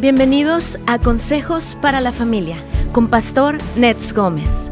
[0.00, 4.70] Bienvenidos a Consejos para la Familia con Pastor Nets Gómez.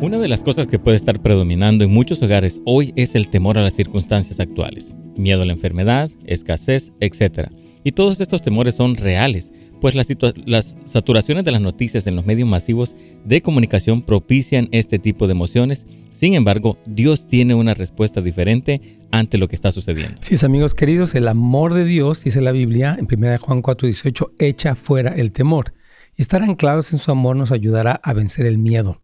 [0.00, 3.58] Una de las cosas que puede estar predominando en muchos hogares hoy es el temor
[3.58, 7.50] a las circunstancias actuales, miedo a la enfermedad, escasez, etc.
[7.88, 9.50] Y todos estos temores son reales,
[9.80, 12.94] pues las, saturaciones de las noticias en los medios masivos
[13.24, 15.86] de comunicación propician este tipo de emociones.
[16.12, 20.18] Sin embargo, Dios tiene una respuesta diferente ante lo que está sucediendo.
[20.20, 24.74] Sí, amigos queridos, el amor de Dios, dice la Biblia en 1 Juan 4:18, echa
[24.74, 25.72] fuera el temor.
[26.14, 29.00] Y estar anclados en su amor nos ayudará a vencer el miedo.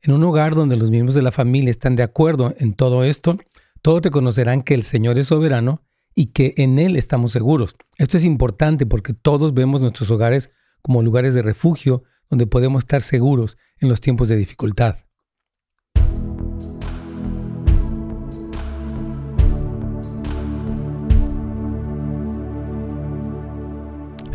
[0.00, 3.36] En un hogar donde los miembros de la familia están de acuerdo en todo esto,
[3.82, 5.82] todos reconocerán que el Señor es soberano
[6.14, 7.76] y que en Él estamos seguros.
[7.98, 10.50] Esto es importante porque todos vemos nuestros hogares
[10.82, 14.96] como lugares de refugio donde podemos estar seguros en los tiempos de dificultad.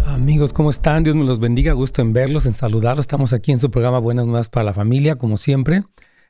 [0.05, 1.03] Amigos, ¿cómo están?
[1.03, 1.73] Dios me los bendiga.
[1.73, 3.03] Gusto en verlos, en saludarlos.
[3.03, 5.83] Estamos aquí en su programa Buenas Nuevas para la Familia, como siempre.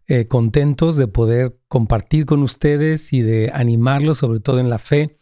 [0.08, 5.18] Eh, contentos de poder compartir con ustedes y de animarlos, sobre todo en la fe,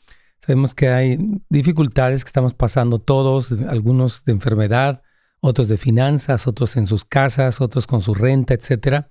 [0.45, 1.17] Sabemos que hay
[1.49, 5.01] dificultades que estamos pasando todos, algunos de enfermedad,
[5.39, 9.05] otros de finanzas, otros en sus casas, otros con su renta, etc.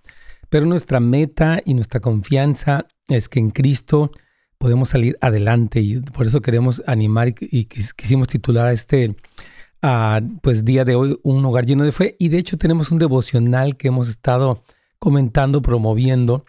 [0.48, 4.12] Pero nuestra meta y nuestra confianza es que en Cristo
[4.58, 9.16] podemos salir adelante y por eso queremos animar y, quisimos titular a este
[10.40, 13.76] pues día de hoy un hogar lleno de fe y de hecho tenemos un devocional
[13.76, 14.62] que hemos estado
[15.00, 16.44] comentando, promoviendo,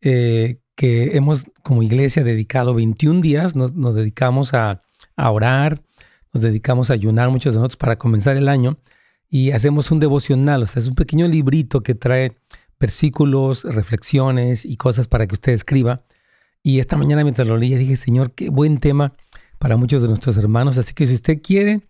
[0.00, 4.80] eh, que hemos como iglesia dedicado 21 días, nos, dedicamos a,
[5.14, 5.82] orar,
[6.32, 8.78] nos dedicamos a ayunar muchos de nosotros para comenzar el año
[9.28, 12.32] y hacemos un devocional, o sea, es un pequeño librito que trae
[12.80, 16.00] versículos, reflexiones y cosas para que usted escriba.
[16.62, 19.12] Y esta mañana mientras lo leía dije, Señor, qué buen tema
[19.58, 21.82] para muchos de nuestros hermanos, así que si usted quiere,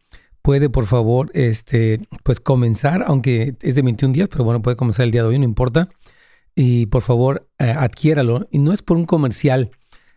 [0.43, 5.05] puede por favor, este, pues comenzar, aunque es de 21 días, pero bueno, puede comenzar
[5.05, 5.89] el día de hoy, no importa
[6.63, 8.47] y por favor eh, adquiéralo.
[8.51, 9.71] Y no es por un comercial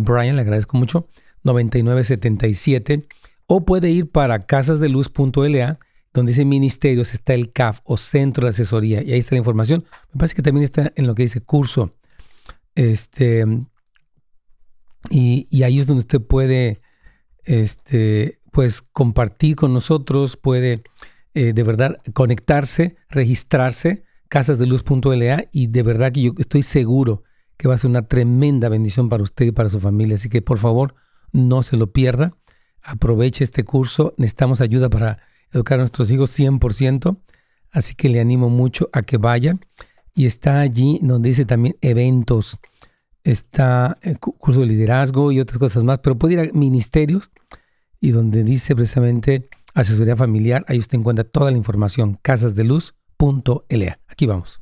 [0.00, 1.08] Brian, le agradezco mucho.
[1.42, 3.08] 9977.
[3.46, 5.78] O puede ir para casasdeluz.la
[6.16, 9.84] donde dice ministerios está el CAF o Centro de Asesoría y ahí está la información.
[10.12, 11.94] Me parece que también está en lo que dice curso.
[12.74, 13.44] Este,
[15.10, 16.80] y, ahí es donde usted puede
[17.44, 20.82] este, pues, compartir con nosotros, puede
[21.34, 27.22] eh, de verdad conectarse, registrarse, casasdeluz.la y de verdad que yo estoy seguro
[27.56, 30.16] que va a ser una tremenda bendición para usted y para su familia.
[30.16, 30.94] Así que por favor,
[31.32, 32.32] no se lo pierda.
[32.82, 34.14] Aproveche este curso.
[34.16, 35.18] Necesitamos ayuda para
[35.56, 37.16] educar a nuestros hijos 100%,
[37.72, 39.58] así que le animo mucho a que vaya.
[40.14, 42.58] Y está allí donde dice también eventos,
[43.24, 47.30] está el curso de liderazgo y otras cosas más, pero puede ir a ministerios
[48.00, 53.98] y donde dice precisamente asesoría familiar, ahí usted encuentra toda la información, casasdeluz.la.
[54.08, 54.60] Aquí vamos.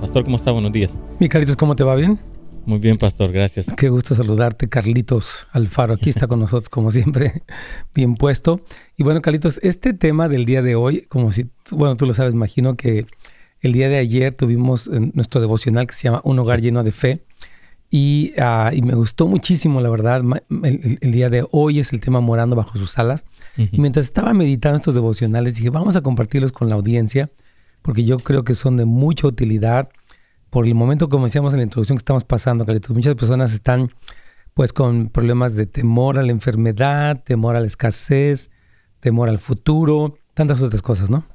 [0.00, 0.52] Pastor, ¿cómo está?
[0.52, 1.00] Buenos días.
[1.18, 1.96] Mi caritos, ¿cómo te va?
[1.96, 2.20] ¿Bien?
[2.66, 3.66] Muy bien, pastor, gracias.
[3.76, 5.94] Qué gusto saludarte, Carlitos Alfaro.
[5.94, 7.44] Aquí está con nosotros, como siempre,
[7.94, 8.60] bien puesto.
[8.96, 12.34] Y bueno, Carlitos, este tema del día de hoy, como si, bueno, tú lo sabes,
[12.34, 13.06] imagino que
[13.60, 17.22] el día de ayer tuvimos nuestro devocional que se llama Un hogar lleno de fe.
[17.88, 20.22] Y, ah, y, me gustó muchísimo, la verdad.
[20.64, 23.26] El, día de hoy es el tema morando bajo sus alas.
[23.56, 27.30] Y mientras estaba meditando estos devocionales, dije, vamos a compartirlos con la audiencia
[27.86, 29.88] porque yo creo que son de mucha utilidad.
[30.50, 33.90] Por el momento, como decíamos en la introducción que estamos pasando, Carlitos, muchas personas están
[34.54, 38.50] pues con problemas de temor a la enfermedad, temor a la escasez,
[39.00, 41.26] temor al futuro, tantas otras cosas, ¿no?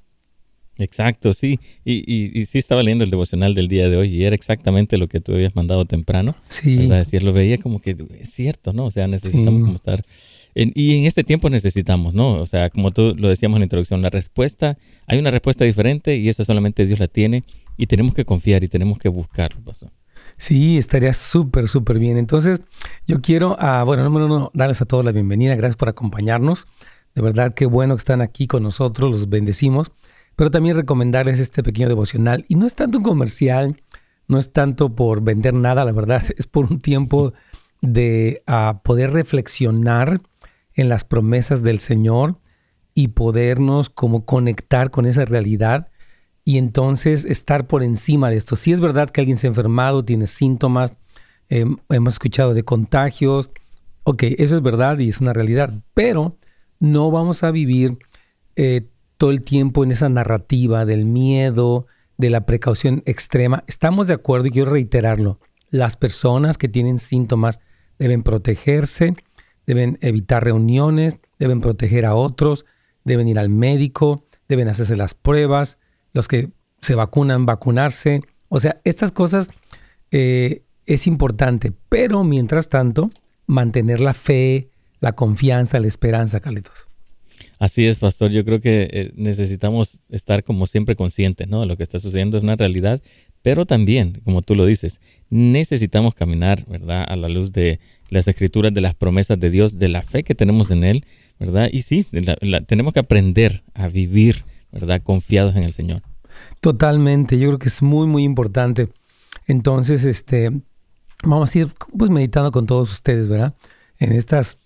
[0.77, 1.59] Exacto, sí.
[1.85, 5.07] Y, y, sí estaba leyendo el devocional del día de hoy y era exactamente lo
[5.07, 6.35] que tú habías mandado temprano.
[6.47, 6.87] Sí.
[6.87, 7.05] ¿verdad?
[7.21, 8.85] lo veía como que es cierto, ¿no?
[8.85, 10.03] O sea, necesitamos como estar...
[10.55, 12.41] y en este tiempo necesitamos, ¿no?
[12.41, 16.17] O sea, como tú lo decíamos en la introducción, la respuesta, hay una respuesta diferente
[16.17, 17.43] y esa solamente Dios la tiene
[17.77, 19.91] y tenemos que confiar y tenemos que buscarlo, pastor.
[20.37, 22.17] Sí, estaría súper, súper bien.
[22.17, 22.61] Entonces,
[23.05, 25.55] yo quiero, ah, bueno, número uno, darles a todos la bienvenida.
[25.55, 26.67] Gracias por acompañarnos.
[27.13, 29.91] De verdad, qué bueno que están aquí con nosotros, los bendecimos.
[30.35, 32.45] Pero también recomendarles este pequeño devocional.
[32.47, 33.81] Y no es tanto un comercial,
[34.27, 37.33] no es tanto por vender nada, la verdad, es por un tiempo
[37.81, 40.21] de ah, poder reflexionar
[40.73, 42.37] en las promesas del Señor
[42.93, 45.90] y podernos como conectar con esa realidad
[46.51, 48.57] y entonces estar por encima de esto.
[48.57, 50.95] Si es verdad que alguien se ha enfermado, tiene síntomas,
[51.47, 53.51] em, hemos escuchado de contagios,
[54.03, 56.35] ok, eso es verdad y es una realidad, pero
[56.81, 57.99] no vamos a vivir
[58.57, 61.87] eh, todo el tiempo en esa narrativa del miedo,
[62.17, 63.63] de la precaución extrema.
[63.67, 65.39] Estamos de acuerdo y quiero reiterarlo.
[65.69, 67.61] Las personas que tienen síntomas
[67.97, 69.13] deben protegerse,
[69.65, 72.65] deben evitar reuniones, deben proteger a otros,
[73.05, 75.77] deben ir al médico, deben hacerse las pruebas,
[76.13, 76.49] los que
[76.81, 78.21] se vacunan, vacunarse.
[78.49, 79.49] O sea, estas cosas
[80.11, 83.11] eh, es importante, pero mientras tanto,
[83.47, 84.69] mantener la fe,
[84.99, 86.87] la confianza, la esperanza, Carlitos.
[87.59, 88.31] Así es, pastor.
[88.31, 91.65] Yo creo que eh, necesitamos estar como siempre conscientes, ¿no?
[91.65, 93.01] Lo que está sucediendo es una realidad,
[93.43, 94.99] pero también, como tú lo dices,
[95.29, 97.05] necesitamos caminar, ¿verdad?
[97.07, 97.79] A la luz de
[98.09, 101.05] las escrituras, de las promesas de Dios, de la fe que tenemos en Él,
[101.39, 101.69] ¿verdad?
[101.71, 102.05] Y sí,
[102.67, 105.01] tenemos que aprender a vivir ¿verdad?
[105.01, 106.01] Confiados en el Señor.
[106.59, 108.89] Totalmente, yo creo que es muy, muy importante.
[109.47, 110.51] Entonces, este,
[111.23, 113.55] vamos a ir pues meditando con todos ustedes, ¿verdad?
[113.97, 114.57] En estas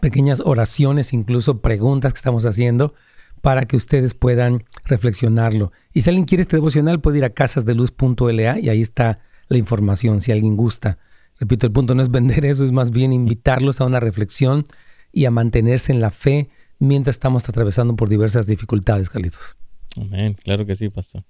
[0.00, 2.94] pequeñas oraciones, incluso preguntas que estamos haciendo
[3.40, 5.72] para que ustedes puedan reflexionarlo.
[5.92, 9.18] Y si alguien quiere este devocional, puede ir a casasdeluz.la y ahí está
[9.48, 10.98] la información, si alguien gusta.
[11.38, 14.64] Repito, el punto no es vender eso, es más bien invitarlos a una reflexión
[15.12, 16.50] y a mantenerse en la fe
[16.82, 19.56] mientras estamos atravesando por diversas dificultades, Carlitos.
[20.00, 21.22] Amén, claro que sí, pastor.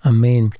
[0.00, 0.50] Amén.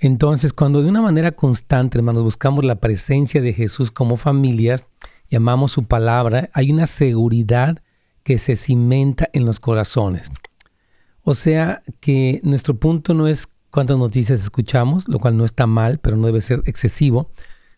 [0.00, 4.86] Entonces, cuando de una manera constante, hermanos, buscamos la presencia de Jesús como familias
[5.28, 7.82] y amamos su palabra, hay una seguridad
[8.24, 10.32] que se cimenta en los corazones.
[11.22, 15.98] O sea que nuestro punto no es cuántas noticias escuchamos, lo cual no está mal,
[15.98, 17.30] pero no debe ser excesivo.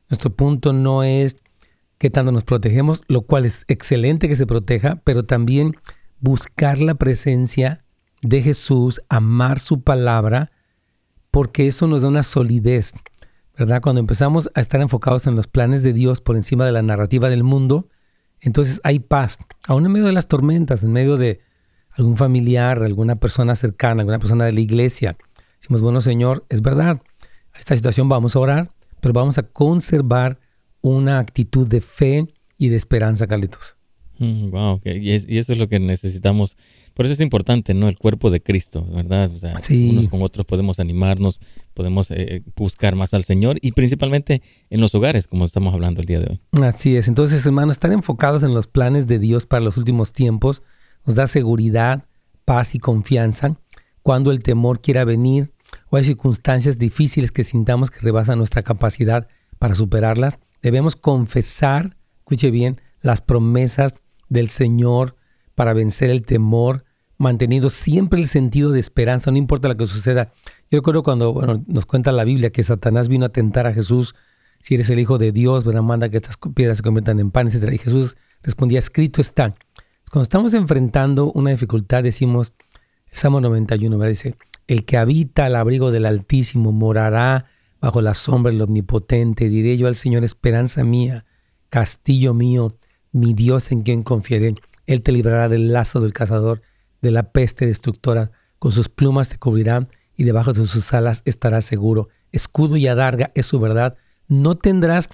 [0.09, 1.37] Nuestro punto no es
[1.99, 5.77] qué tanto nos protegemos, lo cual es excelente que se proteja, pero también
[6.21, 7.85] buscar la presencia
[8.23, 10.53] de Jesús, amar su palabra,
[11.31, 12.95] porque eso nos da una solidez,
[13.57, 13.81] ¿verdad?
[13.83, 17.29] Cuando empezamos a estar enfocados en los planes de Dios por encima de la narrativa
[17.29, 17.89] del mundo,
[18.41, 21.41] entonces hay paz, aún en medio de las tormentas, en medio de
[21.91, 25.17] algún familiar, alguna persona cercana, alguna persona de la iglesia.
[25.61, 27.01] Decimos, bueno Señor, es verdad,
[27.53, 30.39] a esta situación vamos a orar, pero vamos a conservar
[30.81, 33.76] una actitud de fe y de esperanza, Carlitos.
[34.19, 36.57] Wow, mm, y, eso es lo que necesitamos.
[36.95, 37.89] Por eso es importante, ¿no?
[37.89, 39.31] El cuerpo de Cristo, ¿verdad?
[39.35, 41.41] O sea, unos con otros podemos animarnos,
[41.75, 46.07] podemos eh, buscar más al Señor y principalmente en los hogares, como estamos hablando el
[46.07, 46.41] día de hoy.
[46.63, 47.09] Así es.
[47.09, 50.63] Entonces, hermanos, estar enfocados en los planes de Dios para los últimos tiempos
[51.05, 52.05] nos da seguridad,
[52.45, 53.59] paz y confianza
[54.03, 55.53] cuando el temor quiera venir
[55.91, 60.39] o hay circunstancias difíciles que sintamos que rebasan nuestra capacidad para superarlas.
[60.63, 63.95] Debemos confesar, escuche bien, las promesas
[64.29, 65.17] del Señor
[65.55, 66.85] para vencer el temor,
[67.19, 70.33] manteniendo siempre el sentido de esperanza, no importa lo que suceda.
[70.71, 74.15] Yo recuerdo cuando bueno, nos cuenta la Biblia que Satanás vino a tentar a Jesús,
[74.61, 77.73] si eres el Hijo de Dios, manda que estas piedras se conviertan en pan, etc.
[77.73, 79.55] Y Jesús respondía, escrito está.
[80.11, 82.55] Cuando estamos enfrentando una dificultad, decimos,
[83.11, 84.11] Salmo 91, ¿verdad?
[84.11, 87.47] dice, el que habita al abrigo del Altísimo morará
[87.81, 89.49] bajo la sombra del Omnipotente.
[89.49, 91.25] Diré yo al Señor, esperanza mía,
[91.71, 92.75] castillo mío,
[93.13, 94.55] mi Dios en quien confiaré.
[94.87, 96.63] Él te librará del lazo del cazador,
[97.03, 98.31] de la peste destructora.
[98.59, 102.09] Con sus plumas te cubrirá y debajo de sus alas estarás seguro.
[102.33, 103.97] Escudo y adarga es su verdad.
[104.29, 105.09] No tendrás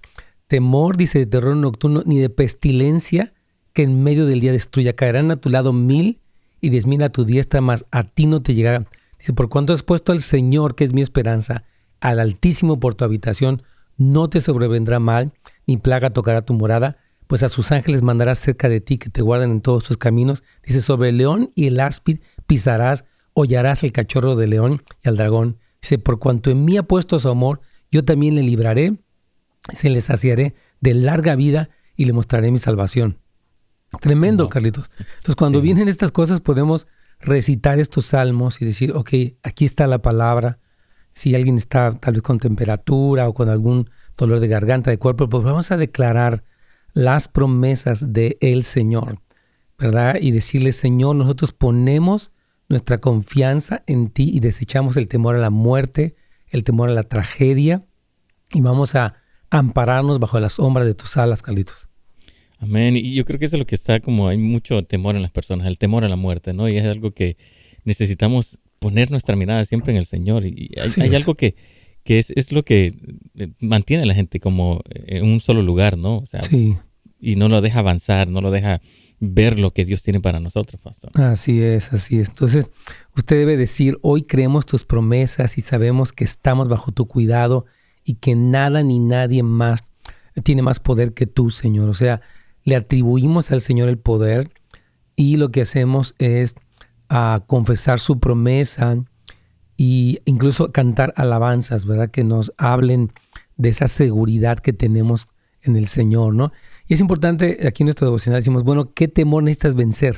[0.47, 3.33] temor, dice, de terror nocturno, ni de pestilencia
[3.73, 4.95] que en medio del día destruya.
[4.95, 6.21] Caerán a tu lado mil
[6.61, 8.87] y diez mil a tu diestra, mas a ti no te llegará.
[9.19, 11.65] Dice, por cuanto has puesto al Señor, que es mi esperanza,
[12.01, 13.63] al Altísimo por tu habitación,
[13.97, 15.33] no te sobrevendrá mal,
[15.67, 16.97] ni plaga tocará tu morada
[17.33, 20.45] pues a sus ángeles mandarás cerca de ti que te guarden en todos tus caminos.
[20.67, 25.17] Dice, sobre el león y el áspid pisarás, hollarás al cachorro de león y al
[25.17, 25.57] dragón.
[25.81, 28.99] Dice, por cuanto en mí ha puesto su amor, yo también le libraré,
[29.73, 33.17] se le saciaré de larga vida y le mostraré mi salvación.
[33.99, 34.91] Tremendo, Carlitos.
[34.99, 36.87] Entonces, cuando vienen estas cosas, podemos
[37.19, 39.09] recitar estos salmos y decir, ok,
[39.43, 40.59] aquí está la palabra.
[41.15, 45.31] Si alguien está tal vez con temperatura o con algún dolor de garganta, de cuerpo,
[45.31, 46.45] pues vamos a declarar
[46.95, 49.21] las promesas de el Señor,
[49.79, 50.17] ¿verdad?
[50.21, 52.33] Y decirle, Señor, nosotros ponemos
[52.69, 56.17] nuestra confianza en ti y desechamos el temor a la muerte,
[56.49, 57.85] el temor a la tragedia
[58.53, 59.17] y vamos a
[59.51, 61.89] ampararnos bajo la sombra de tus alas, Carlitos.
[62.59, 62.97] Amén.
[62.97, 65.33] Y yo creo que eso es lo que está como hay mucho temor en las
[65.33, 66.69] personas, el temor a la muerte, ¿no?
[66.69, 67.37] Y es algo que
[67.85, 70.45] necesitamos poner nuestra mirada siempre en el Señor.
[70.47, 71.57] Y hay, algo que,
[72.05, 72.95] que es, es, lo que
[73.37, 76.19] eh, mantiene a la gente como en un solo lugar, ¿no?
[76.19, 76.77] O sea, sí.
[77.21, 78.81] y no lo deja avanzar, no lo deja
[79.25, 81.13] ver lo que Dios tiene para nosotros, pastor.
[81.21, 82.29] Así es, así es.
[82.29, 82.71] Entonces,
[83.17, 87.65] usted debe decir, hoy creemos tus promesas y sabemos que estamos bajo tu cuidado
[88.05, 89.85] y que nada ni nadie más
[90.43, 91.89] tiene más poder que tú, Señor.
[91.89, 92.21] O sea,
[92.65, 94.51] le atribuimos al Señor el poder
[95.15, 96.57] y lo que hacemos es
[97.09, 99.05] a ah, confesar su promesa
[99.83, 102.11] e incluso cantar alabanzas, ¿verdad?
[102.11, 103.13] Que nos hablen
[103.57, 105.29] de esa seguridad que tenemos
[105.63, 106.53] en el Señor, ¿no?
[106.87, 110.17] Y es importante, aquí en nuestro devocional decimos, bueno, ¿qué temor necesitas vencer?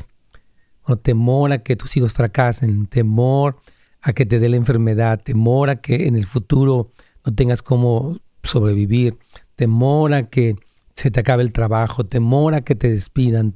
[1.02, 3.56] Temor a que tus hijos fracasen, temor
[4.02, 6.90] a que te dé la enfermedad, temor a que en el futuro
[7.25, 9.16] no tengas cómo sobrevivir,
[9.56, 10.56] temor a que
[10.94, 13.54] se te acabe el trabajo, temor a que te despidan,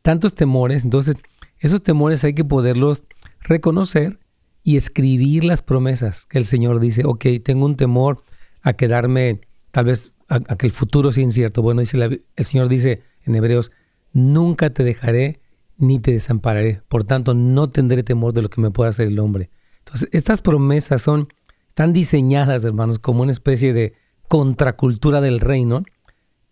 [0.00, 0.84] tantos temores.
[0.84, 1.16] Entonces,
[1.58, 3.04] esos temores hay que poderlos
[3.40, 4.18] reconocer
[4.64, 8.22] y escribir las promesas que el Señor dice, ok, tengo un temor
[8.62, 9.40] a quedarme,
[9.70, 11.62] tal vez a, que el futuro sea incierto.
[11.62, 13.70] Bueno, dice el Señor dice en Hebreos,
[14.12, 15.40] nunca te dejaré
[15.78, 16.82] ni te desampararé.
[16.88, 19.50] Por tanto, no tendré temor de lo que me pueda hacer el hombre.
[19.78, 21.28] Entonces, estas promesas son,
[21.68, 23.94] están diseñadas, hermanos, como una especie de
[24.28, 25.82] contracultura del reino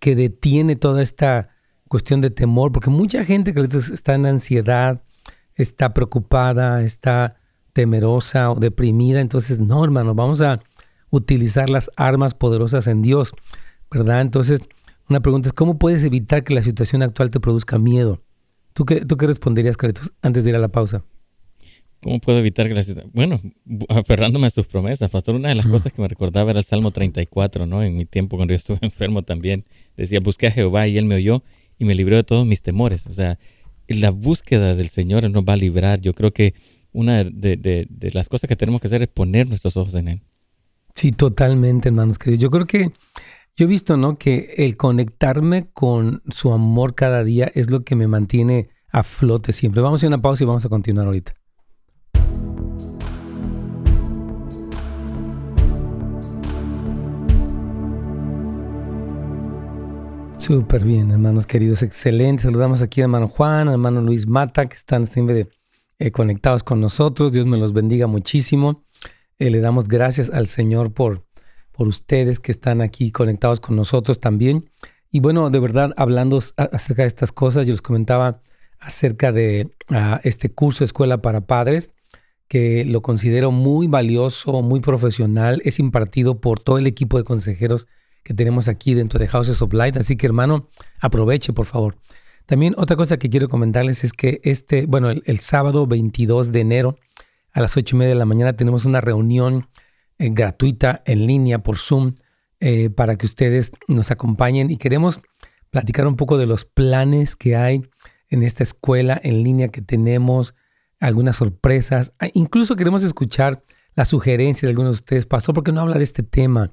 [0.00, 1.50] que detiene toda esta
[1.88, 5.02] cuestión de temor, porque mucha gente que está en ansiedad,
[5.54, 7.39] está preocupada, está
[7.72, 10.60] temerosa o deprimida, entonces no, hermano, vamos a
[11.10, 13.32] utilizar las armas poderosas en Dios,
[13.90, 14.20] ¿verdad?
[14.20, 14.60] Entonces,
[15.08, 18.22] una pregunta es, ¿cómo puedes evitar que la situación actual te produzca miedo?
[18.72, 21.04] ¿Tú qué, tú qué responderías, Carlitos, antes de ir a la pausa?
[22.02, 23.12] ¿Cómo puedo evitar que la situación...
[23.12, 23.40] Bueno,
[23.88, 26.92] aferrándome a sus promesas, pastor, una de las cosas que me recordaba era el Salmo
[26.92, 27.82] 34, ¿no?
[27.82, 29.64] En mi tiempo cuando yo estuve enfermo también,
[29.96, 31.42] decía, busqué a Jehová y él me oyó
[31.78, 33.06] y me libró de todos mis temores.
[33.06, 33.38] O sea,
[33.88, 36.00] la búsqueda del Señor nos va a librar.
[36.00, 36.54] Yo creo que
[36.92, 40.22] una de, de, las cosas que tenemos que hacer es poner nuestros ojos en Él.
[40.94, 42.42] Sí, totalmente, hermanos queridos.
[42.42, 42.92] Yo creo que
[43.56, 44.16] yo he visto, ¿no?
[44.16, 49.52] Que el conectarme con su amor cada día es lo que me mantiene a flote
[49.52, 49.82] siempre.
[49.82, 51.34] Vamos a una pausa y vamos a continuar ahorita.
[60.38, 62.44] Súper bien, hermanos queridos, excelente.
[62.44, 65.48] Saludamos aquí a hermano Juan, a hermano Luis Mata, que están siempre
[66.00, 67.30] eh, conectados con nosotros.
[67.30, 68.84] Dios me los bendiga muchísimo.
[69.38, 71.26] Eh, le damos gracias al Señor por,
[71.72, 74.70] por ustedes que están aquí conectados con nosotros también.
[75.12, 78.40] Y bueno, de verdad, hablando acerca de estas cosas, yo les comentaba
[78.78, 81.92] acerca de ah, este curso Escuela para Padres,
[82.48, 85.60] que lo considero muy valioso, muy profesional.
[85.66, 87.88] Es impartido por todo el equipo de consejeros
[88.22, 89.98] que tenemos aquí dentro de Houses of Light.
[89.98, 91.96] Así que hermano, aproveche por favor.
[92.50, 96.98] También otra cosa que quiero comentarles es que este, bueno, el, sábado 22 de enero
[97.52, 99.68] a las 8 y media de la mañana tenemos una reunión
[100.18, 102.14] eh, gratuita en línea por Zoom
[102.58, 105.20] eh, para que ustedes nos acompañen y queremos
[105.70, 107.82] platicar un poco de los planes que hay
[108.30, 110.56] en esta escuela en línea que tenemos,
[110.98, 112.14] algunas sorpresas.
[112.18, 113.62] Ah, incluso queremos escuchar
[113.94, 116.72] la sugerencia de algunos de ustedes, pastor, porque no habla de este tema?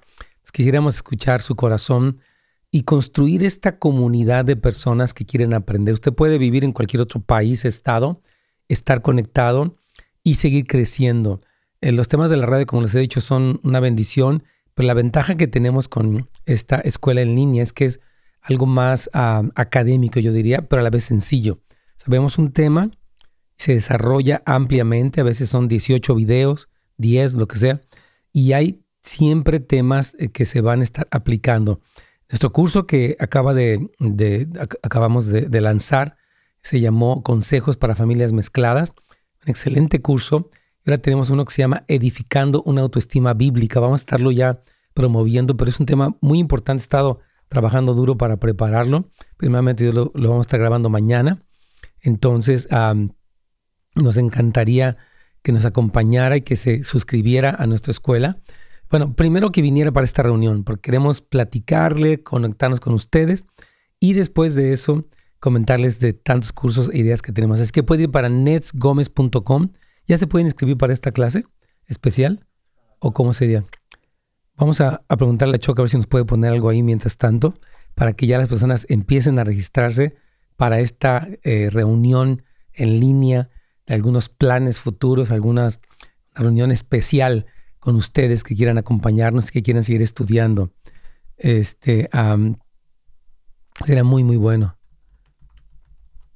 [0.51, 2.17] Quisiéramos escuchar su corazón
[2.71, 5.93] y construir esta comunidad de personas que quieren aprender.
[5.93, 8.21] Usted puede vivir en cualquier otro país, estado,
[8.67, 9.77] estar conectado
[10.23, 11.41] y seguir creciendo.
[11.81, 14.43] Eh, los temas de la radio, como les he dicho, son una bendición,
[14.73, 17.99] pero la ventaja que tenemos con esta escuela en línea es que es
[18.41, 21.59] algo más ah, académico, yo diría, pero a la vez sencillo.
[21.97, 22.91] Sabemos un tema,
[23.57, 27.81] se desarrolla ampliamente, a veces son 18 videos, 10, lo que sea,
[28.31, 31.81] y hay siempre temas eh, que se van a estar aplicando.
[32.29, 33.89] Nuestro curso que acaba de,
[34.83, 36.17] acabamos de, lanzar
[36.61, 38.93] se llamó Consejos para Familias Mezcladas.
[39.45, 40.49] Un excelente curso.
[40.85, 43.79] Ahora tenemos uno que se llama Edificando una autoestima bíblica.
[43.79, 44.61] Vamos a estarlo ya
[44.93, 46.81] promoviendo, pero es un tema muy importante.
[46.81, 49.09] He estado trabajando duro para prepararlo.
[49.37, 51.43] Primeramente lo, vamos a estar grabando mañana.
[52.01, 52.67] Entonces,
[53.95, 54.97] nos encantaría
[55.43, 58.37] que nos acompañara y que se suscribiera a nuestra escuela.
[58.89, 63.45] Bueno, primero que viniera para esta reunión, porque queremos platicarle, conectarnos con ustedes
[63.99, 65.05] y después de eso
[65.39, 67.59] comentarles de tantos cursos e ideas que tenemos.
[67.59, 69.69] Es que puede ir para netsgomez.com.
[70.07, 71.45] ¿Ya se pueden inscribir para esta clase
[71.85, 72.45] especial?
[72.99, 73.65] ¿O cómo sería?
[74.55, 77.53] Vamos a, preguntarle a Choca a ver si nos puede poner algo ahí mientras tanto,
[77.93, 80.15] para que ya las personas empiecen a registrarse
[80.55, 83.49] para esta eh, reunión en línea
[83.85, 85.81] de algunos planes futuros, algunas
[86.33, 87.45] reunión especial
[87.87, 90.73] con ustedes que quieran acompañarnos, que quieran seguir estudiando.
[91.37, 92.09] Este
[93.85, 94.77] será muy, muy bueno.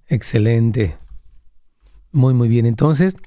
[0.07, 0.97] Excelente.
[2.13, 2.65] Muy, muy bien.
[2.65, 3.17] Entonces,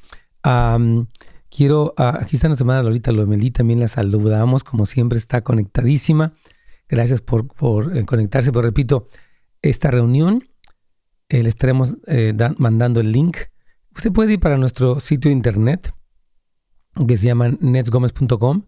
[1.50, 6.32] quiero, ah, aquí está nuestra hermana Lolita Lomelí, también la saludamos, como siempre está conectadísima.
[6.88, 7.50] Gracias por,
[7.94, 9.10] eh, conectarse, pero repito,
[9.60, 10.48] esta reunión
[11.28, 13.36] eh, le estaremos eh, mandando el link.
[13.94, 15.92] Usted puede ir para nuestro sitio de internet,
[17.06, 18.62] que se llama netsgomez.com,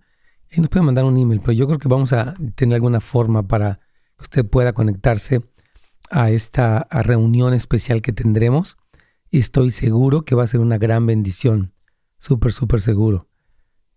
[0.51, 3.47] y nos puede mandar un email, pero yo creo que vamos a tener alguna forma
[3.47, 3.81] para
[4.17, 5.43] que usted pueda conectarse
[6.11, 8.77] a esta reunión especial que tendremos
[9.31, 11.73] y estoy seguro que va a ser una gran bendición.
[12.19, 13.29] Súper, súper seguro.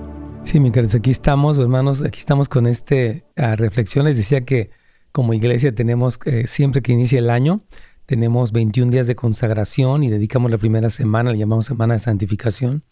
[0.46, 4.06] Sí, mi queridos, aquí estamos, hermanos, aquí estamos con este uh, reflexión.
[4.06, 4.72] Les decía que
[5.12, 7.62] como iglesia tenemos, eh, siempre que inicia el año,
[8.08, 12.84] tenemos 21 días de consagración y dedicamos la primera semana, le llamamos semana de santificación,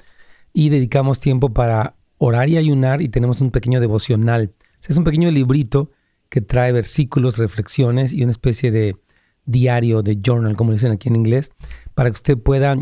[0.54, 4.54] y dedicamos tiempo para orar y ayunar y tenemos un pequeño devocional.
[4.88, 5.92] Es un pequeño librito
[6.30, 8.96] que trae versículos, reflexiones y una especie de
[9.46, 11.52] diario, de journal, como dicen aquí en inglés,
[11.94, 12.78] para que usted pueda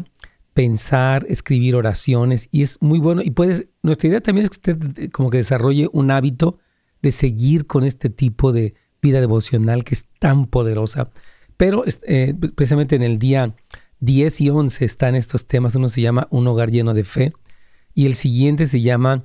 [0.53, 3.21] pensar, escribir oraciones y es muy bueno.
[3.23, 6.59] Y puedes, nuestra idea también es que usted eh, como que desarrolle un hábito
[7.01, 11.09] de seguir con este tipo de vida devocional que es tan poderosa.
[11.57, 13.55] Pero eh, precisamente en el día
[13.99, 15.75] 10 y 11 están estos temas.
[15.75, 17.33] Uno se llama Un hogar lleno de fe
[17.93, 19.23] y el siguiente se llama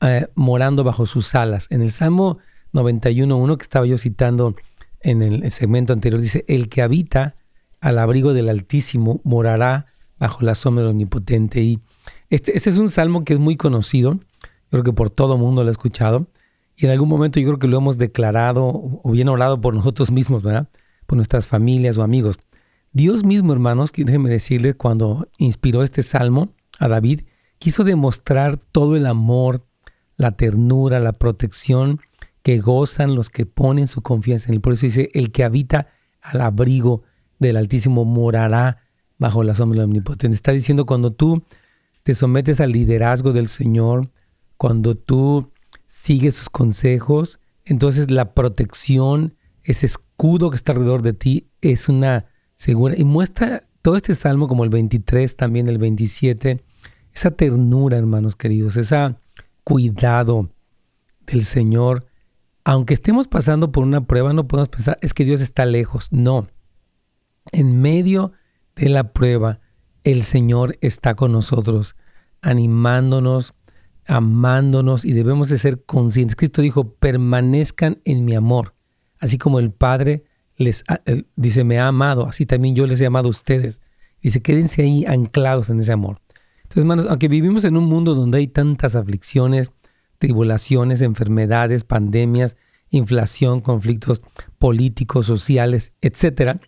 [0.00, 1.66] eh, Morando bajo sus alas.
[1.70, 2.38] En el Salmo
[2.72, 4.54] 91.1 que estaba yo citando
[5.00, 7.36] en el segmento anterior dice, el que habita
[7.80, 9.86] al abrigo del Altísimo morará
[10.18, 11.60] bajo la sombra del Omnipotente.
[11.60, 11.80] Y
[12.30, 14.18] este, este es un salmo que es muy conocido,
[14.70, 16.26] creo que por todo mundo lo ha escuchado,
[16.76, 20.10] y en algún momento yo creo que lo hemos declarado o bien orado por nosotros
[20.10, 20.68] mismos, ¿verdad?
[21.06, 22.38] Por nuestras familias o amigos.
[22.92, 27.22] Dios mismo, hermanos, déjenme decirles, cuando inspiró este salmo a David,
[27.58, 29.64] quiso demostrar todo el amor,
[30.16, 32.00] la ternura, la protección
[32.42, 34.60] que gozan los que ponen su confianza en él.
[34.60, 35.88] Por eso dice, el que habita
[36.20, 37.02] al abrigo
[37.38, 38.82] del Altísimo morará
[39.18, 40.34] bajo la sombra del Omnipotente.
[40.34, 41.42] Está diciendo cuando tú
[42.02, 44.10] te sometes al liderazgo del Señor,
[44.56, 45.50] cuando tú
[45.86, 52.26] sigues sus consejos, entonces la protección, ese escudo que está alrededor de ti es una
[52.56, 52.94] segura.
[52.96, 56.62] Y muestra todo este salmo como el 23, también el 27,
[57.14, 59.16] esa ternura, hermanos queridos, ese
[59.62, 60.50] cuidado
[61.26, 62.06] del Señor.
[62.64, 66.08] Aunque estemos pasando por una prueba, no podemos pensar, es que Dios está lejos.
[66.10, 66.48] No.
[67.52, 68.32] En medio
[68.74, 69.60] de la prueba,
[70.02, 71.94] el Señor está con nosotros,
[72.42, 73.54] animándonos,
[74.06, 76.36] amándonos y debemos de ser conscientes.
[76.36, 78.74] Cristo dijo, permanezcan en mi amor,
[79.18, 80.24] así como el Padre
[80.56, 80.84] les
[81.36, 83.82] dice, me ha amado, así también yo les he amado a ustedes.
[84.20, 86.18] Dice, quédense ahí anclados en ese amor.
[86.74, 89.70] Entonces, hermanos, aunque vivimos en un mundo donde hay tantas aflicciones,
[90.18, 92.56] tribulaciones, enfermedades, pandemias,
[92.90, 94.22] inflación, conflictos
[94.58, 96.58] políticos, sociales, etc.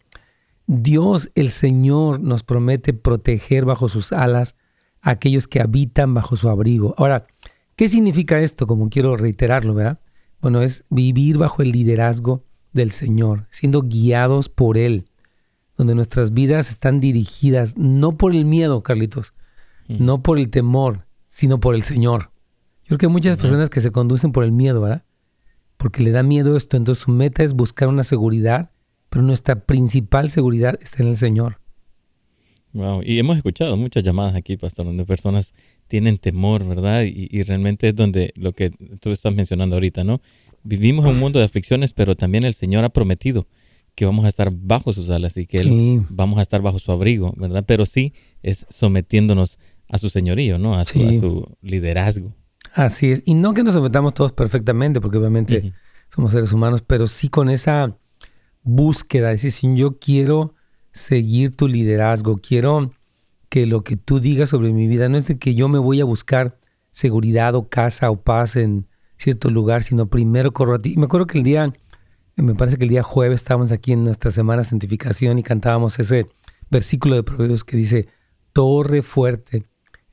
[0.68, 4.54] Dios, el Señor, nos promete proteger bajo sus alas
[5.00, 6.94] a aquellos que habitan bajo su abrigo.
[6.98, 7.26] Ahora,
[7.74, 8.68] ¿qué significa esto?
[8.68, 9.98] Como quiero reiterarlo, ¿verdad?
[10.40, 15.08] Bueno, es vivir bajo el liderazgo del Señor, siendo guiados por Él,
[15.76, 19.34] donde nuestras vidas están dirigidas no por el miedo, Carlitos,
[19.88, 20.04] mm.
[20.04, 22.30] no por el temor, sino por el Señor.
[22.84, 25.04] Yo creo que hay muchas personas que se conducen por el miedo, ¿verdad?
[25.76, 28.70] Porque le da miedo esto, entonces su meta es buscar una seguridad,
[29.10, 31.60] pero nuestra principal seguridad está en el Señor.
[32.72, 35.54] Wow, y hemos escuchado muchas llamadas aquí, pastor, donde personas
[35.88, 37.04] tienen temor, ¿verdad?
[37.04, 38.70] Y, y, realmente es donde lo que
[39.00, 40.20] tú estás mencionando ahorita, ¿no?
[40.62, 43.46] Vivimos en un mundo de aflicciones, pero también el Señor ha prometido
[43.96, 46.92] que vamos a estar bajo sus alas y que él, vamos a estar bajo su
[46.92, 47.64] abrigo, ¿verdad?
[47.66, 50.74] Pero sí es sometiéndonos a su señorío, ¿no?
[50.74, 52.34] A su, liderazgo.
[52.74, 53.22] Así es.
[53.24, 55.72] Y no que nos sometamos todos perfectamente, porque obviamente
[56.14, 57.96] somos seres humanos, pero sí con esa
[58.62, 60.54] búsqueda, es decir, yo quiero
[60.92, 62.92] seguir tu liderazgo, quiero
[63.48, 66.00] que lo que tú digas sobre mi vida no es de que yo me voy
[66.00, 66.58] a buscar
[66.90, 70.94] seguridad o casa o paz en cierto lugar, sino primero corro a ti.
[70.94, 71.72] Y me acuerdo que el día
[72.36, 75.98] me parece que el día jueves estábamos aquí en nuestra semana de santificación y cantábamos
[75.98, 76.26] ese
[76.70, 78.08] versículo de Proverbios que dice,
[78.52, 79.64] Torre fuerte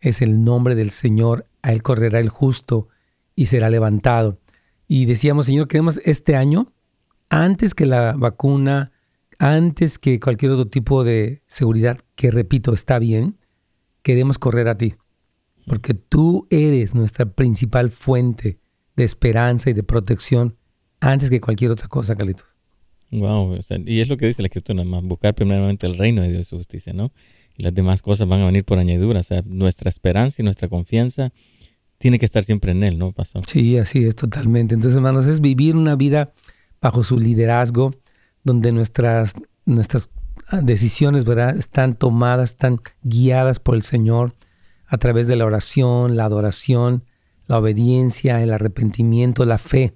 [0.03, 2.89] es el nombre del Señor, a Él correrá el justo
[3.35, 4.37] y será levantado.
[4.85, 6.73] Y decíamos, Señor, queremos este año,
[7.29, 8.91] antes que la vacuna,
[9.39, 13.37] antes que cualquier otro tipo de seguridad, que repito, está bien,
[14.01, 14.95] queremos correr a ti,
[15.65, 18.59] porque tú eres nuestra principal fuente
[18.97, 20.57] de esperanza y de protección
[20.99, 22.53] antes que cualquier otra cosa, Carlitos.
[23.09, 26.41] Wow, y es lo que dice la escritura, más buscar primeramente el reino de Dios
[26.41, 27.13] y su justicia, ¿no?
[27.55, 31.31] Las demás cosas van a venir por añadidura, o sea, nuestra esperanza y nuestra confianza
[31.97, 33.43] tiene que estar siempre en Él, ¿no, Pastor?
[33.47, 34.75] Sí, así es, totalmente.
[34.75, 36.33] Entonces, hermanos, es vivir una vida
[36.81, 37.95] bajo su liderazgo,
[38.43, 39.33] donde nuestras,
[39.65, 40.09] nuestras
[40.63, 44.35] decisiones, ¿verdad?, están tomadas, están guiadas por el Señor
[44.85, 47.05] a través de la oración, la adoración,
[47.47, 49.93] la obediencia, el arrepentimiento, la fe.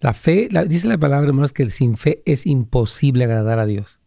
[0.00, 4.00] La fe, dice la palabra, hermanos, que sin fe es imposible agradar a Dios.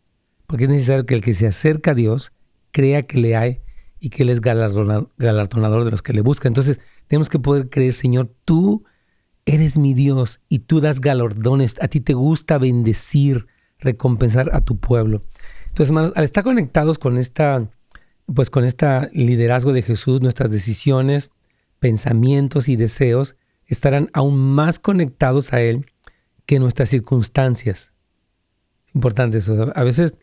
[0.47, 2.33] Porque es necesario que el que se acerca a Dios
[2.73, 3.61] crea que le hay
[4.01, 6.49] y que Él es galardonador de los que le buscan.
[6.49, 8.83] Entonces, tenemos que poder creer, Señor, tú
[9.45, 11.75] eres mi Dios y tú das galardones.
[11.81, 13.47] A ti te gusta bendecir,
[13.79, 15.23] recompensar a tu pueblo.
[15.67, 17.69] Entonces, hermanos, al estar conectados con esta,
[18.33, 21.31] pues con este liderazgo de Jesús, nuestras decisiones,
[21.79, 25.85] pensamientos y deseos estarán aún más conectados a Él
[26.45, 27.93] que nuestras circunstancias.
[28.93, 29.71] Importante eso.
[29.75, 30.15] A veces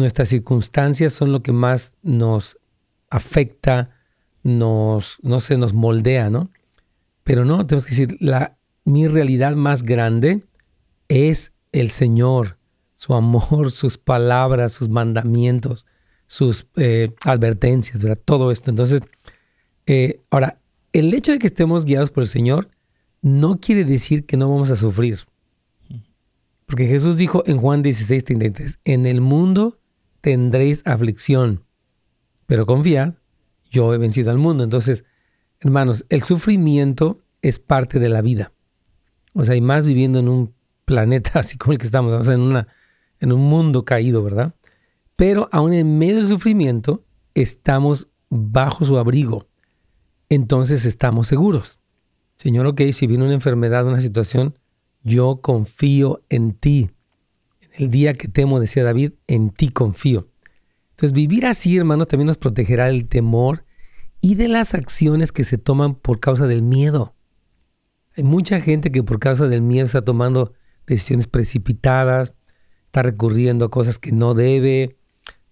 [0.00, 2.58] nuestras circunstancias son lo que más nos
[3.08, 3.90] afecta,
[4.42, 6.50] nos, no se nos moldea, ¿no?
[7.22, 10.44] Pero no, tenemos que decir, la, mi realidad más grande
[11.08, 12.58] es el Señor,
[12.94, 15.86] su amor, sus palabras, sus mandamientos,
[16.26, 18.22] sus eh, advertencias, ¿verdad?
[18.24, 18.70] Todo esto.
[18.70, 19.02] Entonces,
[19.86, 20.60] eh, ahora,
[20.92, 22.68] el hecho de que estemos guiados por el Señor
[23.22, 25.18] no quiere decir que no vamos a sufrir.
[26.66, 29.79] Porque Jesús dijo en Juan 16, 33, en el mundo
[30.20, 31.64] tendréis aflicción,
[32.46, 33.14] pero confiad,
[33.70, 34.64] yo he vencido al mundo.
[34.64, 35.04] Entonces,
[35.60, 38.52] hermanos, el sufrimiento es parte de la vida.
[39.32, 40.54] O sea, hay más viviendo en un
[40.84, 42.68] planeta así como el que estamos, o sea, en, una,
[43.20, 44.54] en un mundo caído, ¿verdad?
[45.16, 47.04] Pero aún en medio del sufrimiento,
[47.34, 49.50] estamos bajo su abrigo
[50.30, 51.80] entonces estamos seguros.
[52.36, 54.58] Señor, ok, si viene una enfermedad, una situación,
[55.02, 56.90] yo confío en ti.
[57.80, 60.28] El día que temo, decía David, en ti confío.
[60.90, 63.64] Entonces vivir así, hermano, también nos protegerá del temor
[64.20, 67.14] y de las acciones que se toman por causa del miedo.
[68.14, 70.52] Hay mucha gente que por causa del miedo está tomando
[70.86, 72.34] decisiones precipitadas,
[72.84, 74.98] está recurriendo a cosas que no debe,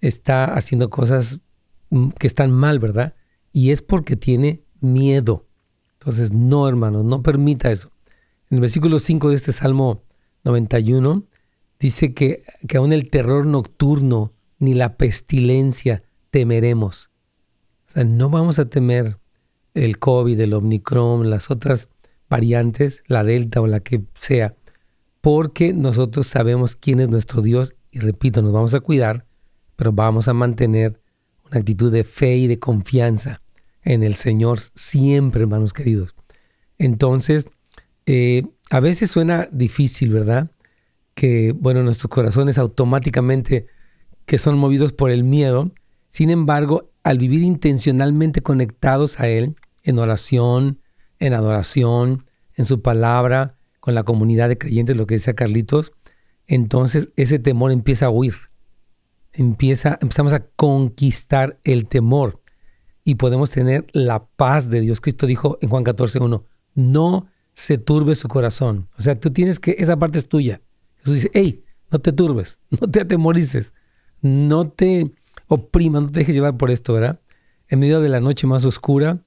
[0.03, 1.41] está haciendo cosas
[1.89, 3.15] mm, que están mal, ¿verdad?
[3.55, 5.47] Y es porque tiene miedo.
[5.95, 7.89] Entonces, no, hermanos, no permita eso.
[8.51, 10.05] En el versículo 5 de este Salmo
[10.45, 11.25] 91
[11.79, 17.11] dice que, que aún el terror nocturno ni la pestilencia temeremos.
[17.87, 19.19] O sea, no vamos a temer
[19.75, 21.91] el COVID, el Omicron, las otras
[22.29, 24.55] variantes, la Delta o la que sea,
[25.21, 29.27] porque nosotros sabemos quién es nuestro Dios y repito, nos vamos a cuidar,
[29.77, 31.01] pero vamos a mantener
[31.51, 33.41] una actitud de fe y de confianza
[33.83, 36.15] en el Señor siempre, hermanos queridos.
[36.77, 37.49] Entonces,
[38.07, 40.51] eh, a veces suena difícil, ¿verdad?
[41.19, 43.67] Que, bueno, nuestros corazones automáticamente
[44.25, 45.73] que son movidos por el miedo,
[46.11, 50.81] sin embargo, al vivir intencionalmente conectados a Él, en oración,
[51.19, 55.93] en adoración, en su palabra, con la comunidad de creyentes, lo que decía Carlitos,
[56.47, 58.35] entonces ese temor empieza a huir.
[59.33, 62.43] Empieza, empezamos a conquistar el temor
[63.03, 65.01] y podemos tener la paz de Dios.
[65.01, 66.45] Cristo dijo en Juan 14, 1,
[66.77, 68.87] no se turbe su corazón.
[68.97, 70.61] O sea, tú tienes que, esa parte es tuya.
[71.15, 73.75] Dice, hey, no te turbes, no te atemorices,
[74.21, 75.11] no te
[75.47, 77.21] oprima, no te dejes llevar por esto, ¿verdad?
[77.69, 79.23] En medio de la noche más oscura,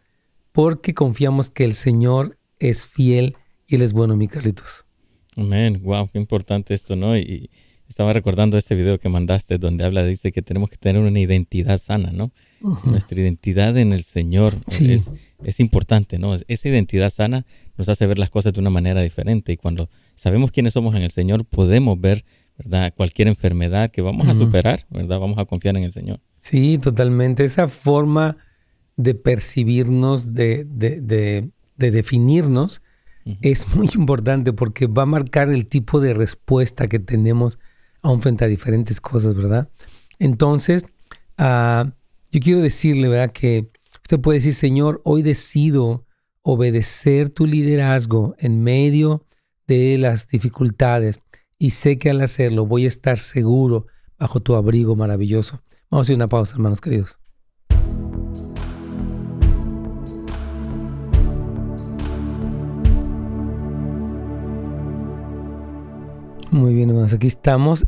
[0.52, 4.86] porque confiamos que el Señor es fiel y Él es bueno, mi Carlitos.
[5.38, 5.82] Amén.
[5.84, 7.18] Wow, qué importante esto, ¿no?
[7.18, 7.50] Y
[7.92, 11.78] estaba recordando ese video que mandaste donde habla, dice que tenemos que tener una identidad
[11.78, 12.32] sana, ¿no?
[12.86, 15.12] Nuestra identidad en el Señor es,
[15.44, 16.34] es, importante, ¿no?
[16.48, 20.52] Esa identidad sana nos hace ver las cosas de una manera diferente y cuando sabemos
[20.52, 22.24] quiénes somos en el Señor podemos ver,
[22.58, 22.94] ¿verdad?
[22.96, 25.20] Cualquier enfermedad que vamos a superar, ¿verdad?
[25.20, 26.22] Vamos a confiar en el Señor.
[26.40, 27.44] Sí, totalmente.
[27.44, 28.38] Esa forma
[28.96, 32.82] de percibirnos, de, de, de, de definirnos,
[33.42, 37.60] es muy importante porque va a marcar el tipo de respuesta que tenemos
[38.02, 39.70] aún frente a diferentes cosas, ¿verdad?
[40.20, 40.86] Entonces,
[41.40, 41.90] uh,
[42.32, 43.32] yo quiero decirle, ¿verdad?
[43.32, 46.06] Que usted puede decir, Señor, hoy decido
[46.42, 49.26] obedecer tu liderazgo en medio
[49.68, 51.22] de las dificultades
[51.58, 53.88] y sé que al hacerlo voy a estar seguro
[54.18, 55.62] bajo tu abrigo maravilloso.
[55.90, 57.21] Vamos a hacer una pausa, hermanos queridos.
[66.52, 67.86] Muy bien, hermanos, aquí estamos.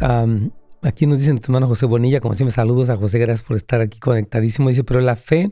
[0.82, 3.82] aquí nos dice nuestro hermano José Bonilla, como siempre, saludos a José, gracias por estar
[3.82, 4.70] aquí conectadísimo.
[4.70, 5.52] Dice, pero la fe,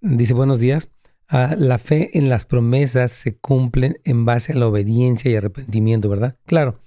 [0.00, 0.90] dice, buenos días,
[1.28, 6.08] ah, la fe en las promesas se cumplen en base a la obediencia y arrepentimiento,
[6.08, 6.36] ¿verdad?
[6.46, 6.80] Claro.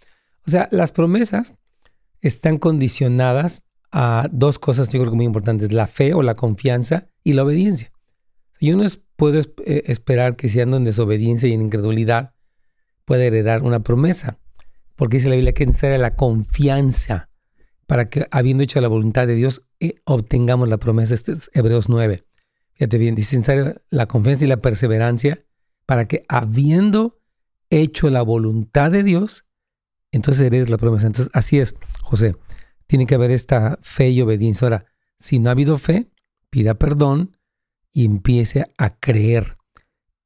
[0.45, 1.55] O sea, las promesas
[2.19, 7.07] están condicionadas a dos cosas, yo creo que muy importantes, la fe o la confianza
[7.23, 7.93] y la obediencia.
[8.59, 8.83] Yo no
[9.15, 12.33] puedo eh, esperar que si ando en desobediencia y en incredulidad,
[13.05, 14.37] pueda heredar una promesa
[14.99, 17.29] porque dice la Biblia que es necesaria la confianza
[17.87, 21.13] para que, habiendo hecho la voluntad de Dios, eh, obtengamos la promesa.
[21.13, 22.21] Este es Hebreos 9.
[22.73, 25.45] Fíjate bien, dice necesaria la confianza y la perseverancia
[25.85, 27.17] para que, habiendo
[27.69, 29.45] hecho la voluntad de Dios,
[30.11, 31.07] entonces heredes la promesa.
[31.07, 32.35] Entonces, así es, José.
[32.85, 34.65] Tiene que haber esta fe y obediencia.
[34.65, 34.85] Ahora,
[35.17, 36.11] si no ha habido fe,
[36.49, 37.37] pida perdón
[37.93, 39.55] y empiece a creer.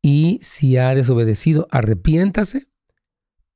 [0.02, 2.73] Y si ha desobedecido, arrepiéntase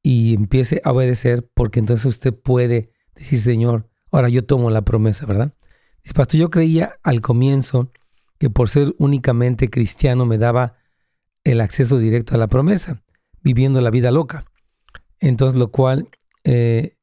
[0.09, 5.25] y empiece a obedecer, porque entonces usted puede decir, Señor, ahora yo tomo la promesa,
[5.25, 5.53] ¿verdad?
[6.01, 7.91] Dice, yo creía al comienzo
[8.37, 10.77] que por ser únicamente cristiano me daba
[11.43, 13.03] el acceso directo a la promesa,
[13.43, 14.45] viviendo la vida loca.
[15.19, 16.07] Entonces, lo cual,
[16.45, 16.95] eh,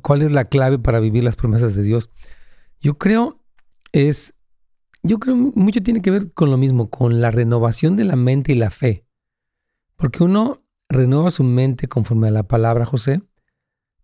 [0.00, 2.08] ¿cuál es la clave para vivir las promesas de Dios?
[2.80, 3.38] Yo creo
[3.92, 4.32] es,
[5.02, 8.52] yo creo mucho tiene que ver con lo mismo, con la renovación de la mente
[8.52, 9.04] y la fe.
[9.98, 13.22] Porque uno renueva su mente conforme a la palabra, José,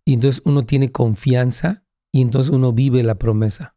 [0.05, 3.75] y entonces uno tiene confianza y entonces uno vive la promesa.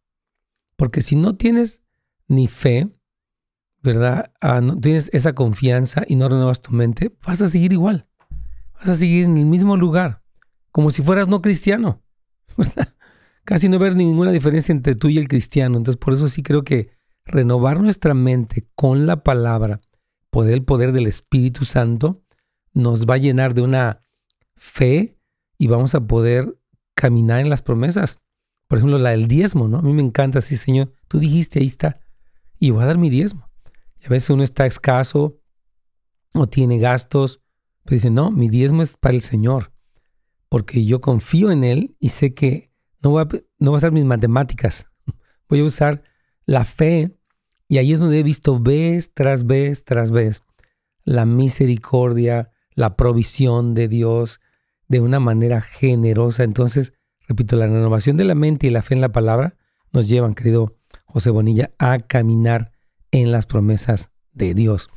[0.76, 1.82] Porque si no tienes
[2.28, 2.90] ni fe,
[3.82, 4.32] ¿verdad?
[4.40, 8.06] Ah, no tienes esa confianza y no renuevas tu mente, vas a seguir igual.
[8.74, 10.22] Vas a seguir en el mismo lugar,
[10.72, 12.02] como si fueras no cristiano.
[13.44, 15.78] Casi no ver ninguna diferencia entre tú y el cristiano.
[15.78, 16.90] Entonces, por eso sí creo que
[17.24, 19.80] renovar nuestra mente con la palabra,
[20.30, 22.24] poder el poder del Espíritu Santo,
[22.76, 24.02] nos va a llenar de una
[24.54, 25.18] fe
[25.56, 26.58] y vamos a poder
[26.94, 28.20] caminar en las promesas.
[28.68, 29.78] Por ejemplo, la del diezmo, ¿no?
[29.78, 32.00] A mí me encanta así, Señor, tú dijiste, ahí está,
[32.58, 33.48] y voy a dar mi diezmo.
[33.98, 35.40] Y a veces uno está escaso
[36.34, 37.40] o tiene gastos,
[37.84, 39.72] pero dice, no, mi diezmo es para el Señor,
[40.50, 44.04] porque yo confío en Él y sé que no voy a, no a usar mis
[44.04, 44.86] matemáticas,
[45.48, 46.02] voy a usar
[46.44, 47.16] la fe
[47.68, 50.44] y ahí es donde he visto vez tras vez tras vez
[51.04, 54.40] la misericordia, la provisión de Dios
[54.86, 56.44] de una manera generosa.
[56.44, 56.92] Entonces,
[57.26, 59.56] repito, la renovación de la mente y la fe en la palabra
[59.92, 62.70] nos llevan, querido José Bonilla, a caminar
[63.10, 64.90] en las promesas de Dios.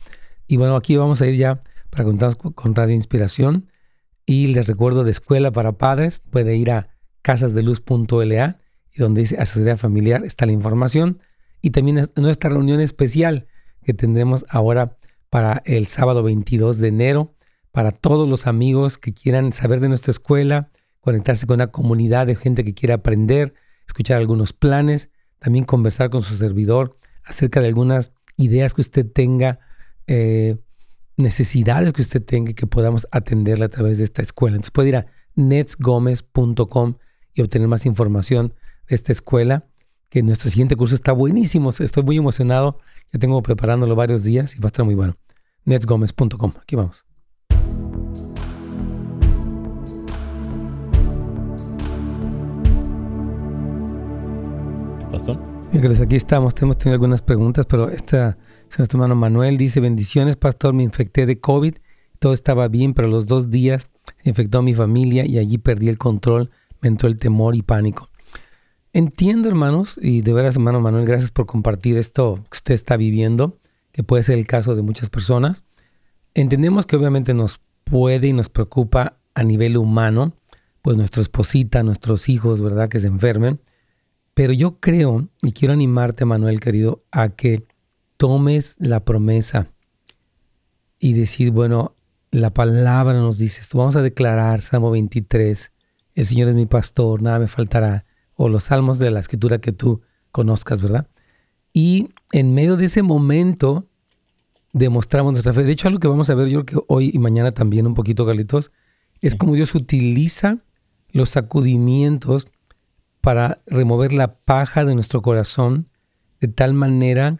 [0.45, 3.67] Y bueno, aquí vamos a ir ya para contar con Radio Inspiración.
[4.25, 6.89] Y les recuerdo de Escuela para Padres, puede ir a
[7.21, 8.59] casasdeluz.la
[8.91, 11.19] y donde dice asesoría familiar está la información.
[11.61, 13.47] Y también nuestra reunión especial
[13.83, 14.97] que tendremos ahora
[15.29, 17.35] para el sábado 22 de enero
[17.79, 22.35] para todos los amigos que quieran saber de nuestra escuela, conectarse con una comunidad de
[22.35, 23.53] gente que quiera aprender,
[23.87, 29.61] escuchar algunos planes, también conversar con su servidor acerca de algunas ideas que usted tenga,
[30.07, 30.57] eh,
[31.15, 34.57] necesidades que usted tenga que podamos atenderle a través de esta escuela.
[34.57, 36.95] Entonces puede ir a netsgomez.com
[37.33, 38.55] y obtener más información
[38.89, 39.67] de esta escuela,
[40.09, 41.69] que nuestro siguiente curso está buenísimo.
[41.69, 42.79] Estoy muy emocionado.
[43.13, 45.15] Ya tengo preparándolo varios días y va a estar muy bueno.
[45.63, 46.55] netsgomez.com.
[46.61, 47.08] Aquí vamos.
[55.09, 55.37] Pastor.
[56.01, 58.37] Aquí estamos, hemos tenido algunas preguntas, pero esta
[58.69, 61.75] es nuestro hermano Manuel, dice, bendiciones, pastor, me infecté de COVID,
[62.19, 63.91] todo estaba bien, pero los dos días
[64.23, 66.49] se infectó a mi familia y allí perdí el control,
[66.81, 68.09] me entró el temor y pánico.
[68.93, 73.57] Entiendo, hermanos, y de veras, hermano Manuel, gracias por compartir esto que usted está viviendo,
[73.91, 75.63] que puede ser el caso de muchas personas.
[76.33, 80.33] Entendemos que obviamente nos puede y nos preocupa a nivel humano,
[80.81, 82.89] pues nuestra esposita, nuestros hijos, ¿verdad?
[82.89, 83.59] Que se enfermen.
[84.39, 87.67] Pero yo creo, y quiero animarte, Manuel querido, a que
[88.15, 89.67] tomes la promesa
[90.97, 91.97] y decir, bueno,
[92.31, 93.77] la palabra nos dice esto.
[93.77, 95.73] Vamos a declarar Salmo 23,
[96.15, 98.05] el Señor es mi pastor, nada me faltará.
[98.33, 101.07] O los salmos de la escritura que tú conozcas, ¿verdad?
[101.73, 103.89] Y en medio de ese momento
[104.71, 105.63] demostramos nuestra fe.
[105.63, 107.93] De hecho, algo que vamos a ver, yo creo que hoy y mañana también un
[107.93, 108.71] poquito, Galitos,
[109.19, 110.59] es como Dios utiliza
[111.11, 112.47] los sacudimientos
[113.21, 115.89] para remover la paja de nuestro corazón
[116.39, 117.37] de tal manera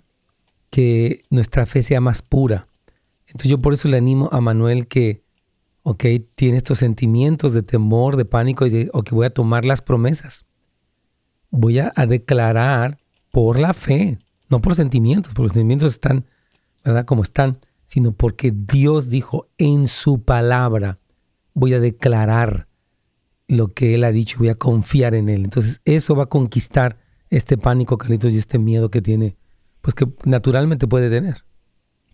[0.70, 2.66] que nuestra fe sea más pura.
[3.28, 5.24] Entonces yo por eso le animo a Manuel que,
[5.84, 10.46] ok, tiene estos sentimientos de temor, de pánico y de, voy a tomar las promesas.
[11.50, 13.00] Voy a, a declarar
[13.32, 16.26] por la fe, no por sentimientos, porque los sentimientos están,
[16.84, 17.06] ¿verdad?
[17.06, 21.00] Como están, sino porque Dios dijo en su palabra,
[21.54, 22.69] voy a declarar
[23.50, 25.44] lo que Él ha dicho, voy a confiar en Él.
[25.44, 29.36] Entonces eso va a conquistar este pánico, Carlitos, y este miedo que tiene,
[29.82, 31.44] pues que naturalmente puede tener.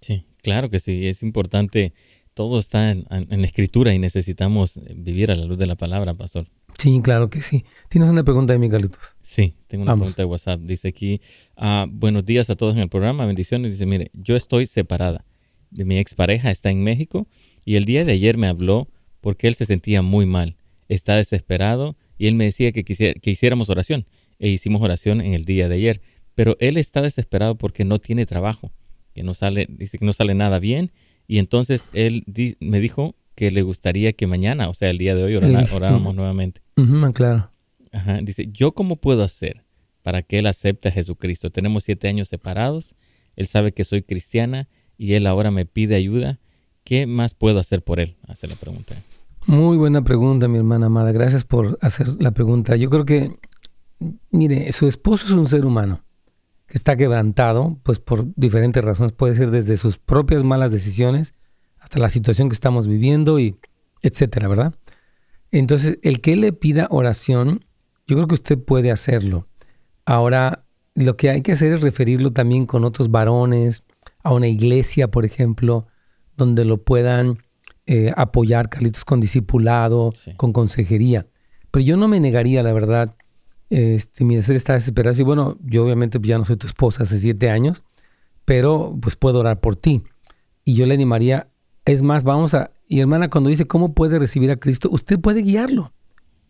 [0.01, 1.93] Sí, claro que sí, es importante.
[2.33, 6.47] Todo está en, la escritura y necesitamos vivir a la luz de la palabra, pastor.
[6.77, 7.65] Sí, claro que sí.
[7.89, 8.99] ¿Tienes una pregunta de mí, Carlitos?
[9.21, 10.61] Sí, tengo una pregunta de WhatsApp.
[10.61, 11.21] Dice aquí,
[11.57, 13.71] ah, buenos días a todos en el programa, bendiciones.
[13.71, 15.25] Dice, mire, yo estoy separada.
[15.69, 17.27] De mi expareja está en México
[17.65, 21.95] y el día de ayer me habló porque él se sentía muy mal está desesperado
[22.17, 24.05] y él me decía que, que hiciéramos oración.
[24.39, 26.01] E hicimos oración en el día de ayer.
[26.35, 28.71] Pero él está desesperado porque no tiene trabajo,
[29.13, 30.91] que no sale, dice que no sale nada bien.
[31.27, 32.23] Y entonces él
[32.59, 36.61] me dijo que le gustaría que mañana, o sea, el día de hoy, oráramos nuevamente.
[37.13, 37.51] claro.
[38.21, 39.63] dice, ¿yo cómo puedo hacer
[40.03, 41.49] para que él acepte a Jesucristo?
[41.49, 42.95] Tenemos siete años separados,
[43.35, 44.67] él sabe que soy cristiana
[44.97, 46.39] y él ahora me pide ayuda.
[46.83, 48.15] ¿Qué más puedo hacer por él?
[48.27, 48.95] Hace la pregunta.
[49.47, 51.11] Muy buena pregunta, mi hermana amada.
[51.11, 52.75] Gracias por hacer la pregunta.
[52.77, 53.37] Yo creo que,
[54.31, 56.03] mire, su esposo es un ser humano
[56.65, 59.11] que está quebrantado, pues por diferentes razones.
[59.11, 61.35] Puede ser desde sus propias malas decisiones
[61.79, 63.59] hasta la situación que estamos viviendo y
[64.01, 64.73] etcétera, ¿verdad?
[65.51, 67.65] Entonces, el que le pida oración,
[68.07, 69.47] yo creo que usted puede hacerlo.
[70.05, 73.83] Ahora, lo que hay que hacer es referirlo también con otros varones,
[74.23, 75.85] a una iglesia, por ejemplo,
[76.35, 77.44] donde lo puedan
[77.85, 81.27] eh, apoyar, Carlitos, con discipulado, con consejería.
[81.71, 83.15] Pero yo no me negaría, la verdad,
[83.69, 85.19] este, mi deseo está desesperado.
[85.19, 87.83] Y bueno, yo obviamente ya no soy tu esposa hace siete años,
[88.45, 90.03] pero pues puedo orar por ti.
[90.63, 91.49] Y yo le animaría,
[91.85, 95.41] es más, vamos a, y hermana, cuando dice cómo puede recibir a Cristo, usted puede
[95.41, 95.93] guiarlo.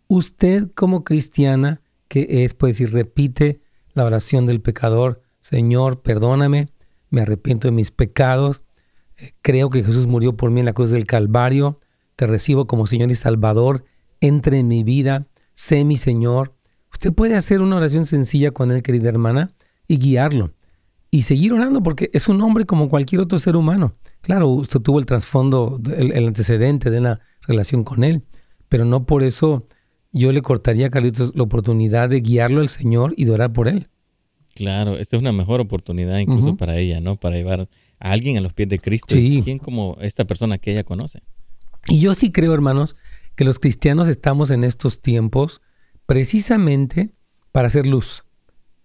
[0.08, 3.60] Usted como cristiana que es, puede decir, repite
[3.94, 6.68] la oración del pecador, Señor, perdóname,
[7.10, 8.62] me arrepiento de mis pecados,
[9.42, 11.76] Creo que Jesús murió por mí en la cruz del Calvario.
[12.16, 13.84] Te recibo como Señor y Salvador.
[14.20, 15.26] Entre en mi vida.
[15.54, 16.54] Sé mi Señor.
[16.92, 19.52] Usted puede hacer una oración sencilla con él, querida hermana,
[19.86, 20.52] y guiarlo.
[21.10, 23.94] Y seguir orando porque es un hombre como cualquier otro ser humano.
[24.20, 28.22] Claro, usted tuvo el trasfondo, el, antecedente de una relación con él,
[28.68, 29.64] pero no por eso
[30.12, 33.68] yo le cortaría a Carlitos la oportunidad de guiarlo al Señor y de orar por
[33.68, 33.88] él.
[34.54, 37.16] Claro, esta es una mejor oportunidad incluso para ella, ¿no?
[37.16, 39.14] Para llevar a alguien a los pies de Cristo.
[39.14, 41.22] ¿Quién como esta persona que ella conoce?
[41.88, 42.96] Y yo sí creo, hermanos,
[43.36, 45.60] que los cristianos estamos en estos tiempos
[46.06, 47.10] precisamente
[47.52, 48.24] para hacer luz.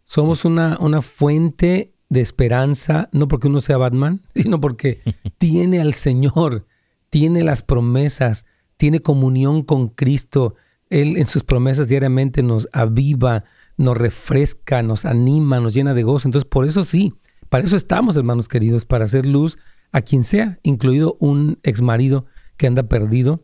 [0.03, 4.99] Somos una, una fuente de esperanza, no porque uno sea Batman, sino porque
[5.37, 6.67] tiene al Señor,
[7.09, 8.45] tiene las promesas,
[8.77, 10.55] tiene comunión con Cristo.
[10.89, 13.45] Él en sus promesas diariamente nos aviva,
[13.77, 16.27] nos refresca, nos anima, nos llena de gozo.
[16.27, 17.13] Entonces, por eso sí,
[17.51, 19.57] para eso estamos, hermanos queridos, para hacer luz
[19.91, 22.25] a quien sea, incluido un ex marido
[22.55, 23.43] que anda perdido.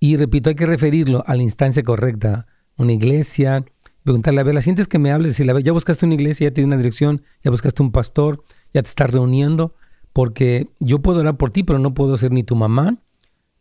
[0.00, 2.46] Y repito, hay que referirlo a la instancia correcta,
[2.78, 3.62] una iglesia,
[4.04, 5.36] preguntarle, a ver, ¿la sientes que me hables?
[5.36, 8.42] Si la, ya buscaste una iglesia, ya tienes una dirección, ya buscaste un pastor,
[8.72, 9.74] ya te estás reuniendo,
[10.14, 13.02] porque yo puedo orar por ti, pero no puedo ser ni tu mamá,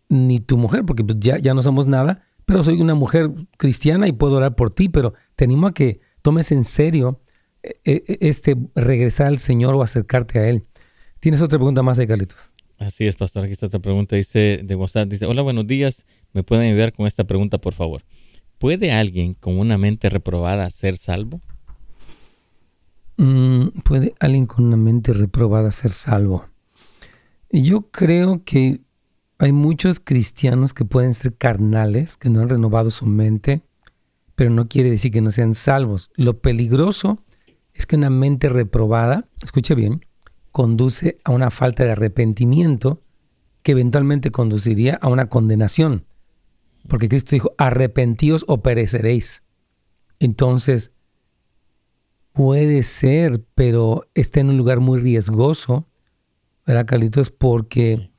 [0.07, 4.07] ni tu mujer, porque pues ya, ya no somos nada, pero soy una mujer cristiana
[4.07, 7.19] y puedo orar por ti, pero te animo a que tomes en serio
[7.83, 10.63] este regresar al Señor o acercarte a Él.
[11.19, 12.49] ¿Tienes otra pregunta más de Carlitos?
[12.77, 13.43] Así es, pastor.
[13.43, 14.15] Aquí está esta pregunta.
[14.15, 16.05] Dice de WhatsApp, dice, hola, buenos días.
[16.33, 18.01] ¿Me pueden ayudar con esta pregunta, por favor?
[18.57, 21.41] ¿Puede alguien con una mente reprobada ser salvo?
[23.83, 26.47] ¿Puede alguien con una mente reprobada ser salvo?
[27.51, 28.81] Yo creo que
[29.37, 33.61] hay muchos cristianos que pueden ser carnales, que no han renovado su mente,
[34.35, 36.09] pero no quiere decir que no sean salvos.
[36.15, 37.19] Lo peligroso
[37.81, 40.05] es que una mente reprobada, escuche bien,
[40.51, 43.01] conduce a una falta de arrepentimiento
[43.63, 46.05] que eventualmente conduciría a una condenación.
[46.87, 49.41] Porque Cristo dijo, arrepentíos o pereceréis.
[50.19, 50.91] Entonces,
[52.33, 55.87] puede ser, pero está en un lugar muy riesgoso,
[56.67, 57.31] ¿verdad, Carlitos?
[57.31, 58.11] Porque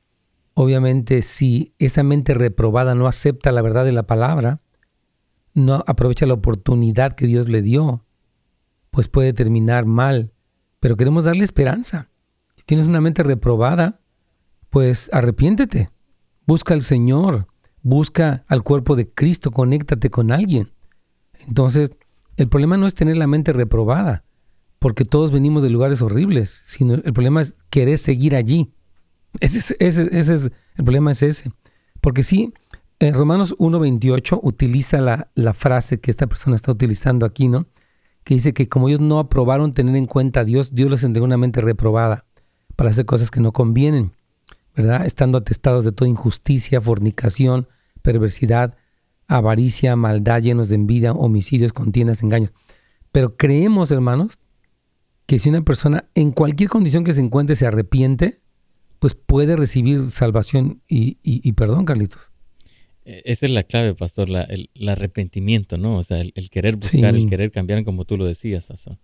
[0.55, 4.59] obviamente si esa mente reprobada no acepta la verdad de la palabra,
[5.53, 8.03] no aprovecha la oportunidad que Dios le dio,
[8.93, 10.31] pues puede terminar mal.
[10.79, 12.11] Pero queremos darle esperanza.
[12.55, 13.99] Si tienes una mente reprobada,
[14.69, 15.89] pues arrepiéntete.
[16.45, 17.47] Busca al Señor.
[17.81, 19.49] Busca al cuerpo de Cristo.
[19.49, 20.71] Conéctate con alguien.
[21.47, 21.91] Entonces,
[22.37, 24.25] el problema no es tener la mente reprobada,
[24.77, 28.73] porque todos venimos de lugares horribles, sino el problema es querer seguir allí.
[29.39, 30.51] Ese es, el
[30.83, 31.51] problema es ese.
[31.99, 32.53] Porque sí,
[32.99, 37.65] en Romanos 1.28 utiliza la, la, frase que esta persona está utilizando aquí, ¿no?
[38.23, 41.25] Que dice que como ellos no aprobaron tener en cuenta a Dios, Dios les entregó
[41.25, 42.25] una mente reprobada
[42.75, 44.13] para hacer cosas que no convienen,
[44.75, 45.05] ¿verdad?
[45.05, 47.67] Estando atestados de toda injusticia, fornicación,
[48.01, 48.75] perversidad,
[49.27, 52.51] avaricia, maldad, llenos de envidia, homicidios, contiendas, engaños.
[53.11, 54.39] Pero creemos, hermanos,
[55.25, 58.41] que si una persona en cualquier condición que se encuentre se arrepiente,
[58.99, 62.31] pues puede recibir salvación y, perdón, Carlitos.
[63.05, 65.97] E, esa es la clave, pastor, el, arrepentimiento, ¿no?
[65.97, 68.97] O sea, el, querer buscar, el querer cambiar, como tú lo decías, pastor.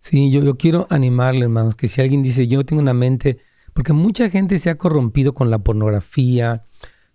[0.00, 3.38] Sí, yo, yo quiero animarle, hermanos, que si alguien dice, yo tengo una mente,
[3.74, 6.64] porque mucha gente se ha corrompido con la pornografía,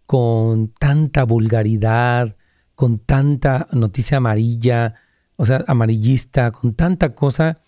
[0.05, 2.35] con tanta vulgaridad,
[2.75, 4.95] con tanta noticia amarilla,
[5.35, 7.61] o sea, amarillista, con tanta cosa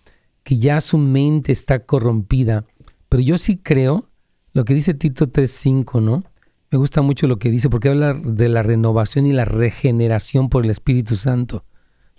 [0.43, 2.65] que ya su mente está corrompida.
[3.09, 4.09] Pero yo sí creo
[4.53, 6.23] lo que dice Tito 3.5, ¿no?
[6.69, 10.65] Me gusta mucho lo que dice porque habla de la renovación y la regeneración por
[10.65, 11.63] el Espíritu Santo.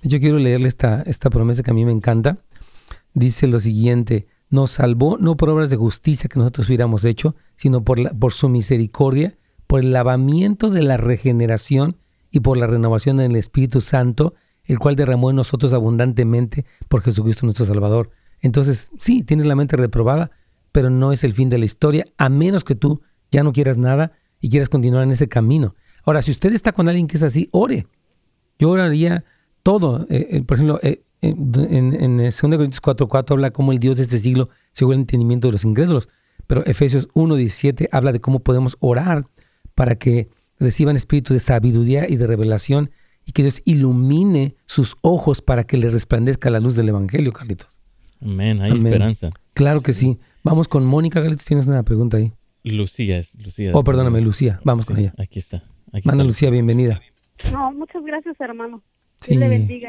[0.03, 2.39] Yo quiero leerle esta, esta promesa que a mí me encanta.
[3.13, 7.85] Dice lo siguiente, nos salvó no por obras de justicia que nosotros hubiéramos hecho, sino
[7.85, 9.37] por, la, por su misericordia,
[9.67, 11.97] por el lavamiento de la regeneración
[12.31, 14.35] y por la renovación del Espíritu Santo,
[14.65, 18.11] el cual derramó en nosotros abundantemente por Jesucristo nuestro Salvador.
[18.41, 20.31] Entonces, sí, tienes la mente reprobada,
[20.73, 23.77] pero no es el fin de la historia, a menos que tú ya no quieras
[23.77, 25.75] nada y quieras continuar en ese camino.
[26.05, 27.87] Ahora, si usted está con alguien que es así, ore.
[28.59, 29.25] Yo oraría
[29.63, 30.07] todo.
[30.09, 34.05] Eh, eh, por ejemplo, eh, en, en 2 Corintios 4.4 habla cómo el Dios de
[34.05, 36.09] este siglo según el entendimiento de los incrédulos.
[36.47, 39.27] Pero Efesios 1.17 habla de cómo podemos orar
[39.75, 42.91] para que reciban espíritu de sabiduría y de revelación
[43.25, 47.69] y que Dios ilumine sus ojos para que les resplandezca la luz del Evangelio, Carlitos.
[48.23, 49.31] Amén, hay esperanza.
[49.53, 50.19] Claro que sí.
[50.43, 52.33] Vamos con Mónica, Carlitos, tienes una pregunta ahí.
[52.71, 53.71] Lucía es Lucía.
[53.75, 54.61] Oh, perdóname, Lucía.
[54.65, 55.13] Vamos con ella.
[55.19, 55.63] Aquí está.
[55.93, 57.01] Aquí Lucía, bienvenida.
[57.53, 58.83] No, muchas gracias, hermano.
[59.21, 59.39] Sí,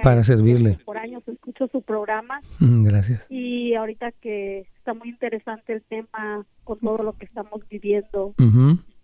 [0.01, 0.79] para servirle.
[0.85, 2.41] Por años escucho su programa.
[2.59, 3.27] Mm, gracias.
[3.29, 8.33] Y ahorita que está muy interesante el tema con todo lo que estamos viviendo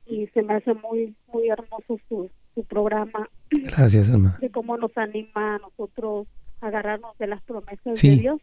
[0.07, 3.30] y se me hace muy muy hermoso su, su programa.
[3.51, 4.36] Gracias, hermano.
[4.39, 6.28] De cómo nos anima a nosotros
[6.61, 8.41] a agarrarnos de las promesas de Dios.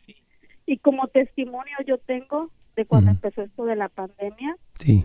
[0.67, 4.57] Y como testimonio yo tengo de cuando empezó esto de la pandemia.
[4.79, 5.05] Sí.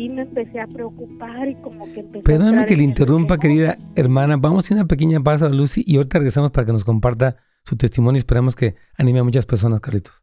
[0.00, 4.38] Y me empecé a preocupar y como que empecé Perdóname que le interrumpa, querida hermana.
[4.38, 8.18] Vamos a una pequeña pausa, Lucy, y ahorita regresamos para que nos comparta su testimonio.
[8.18, 10.14] Esperamos que anime a muchas personas, Carlitos.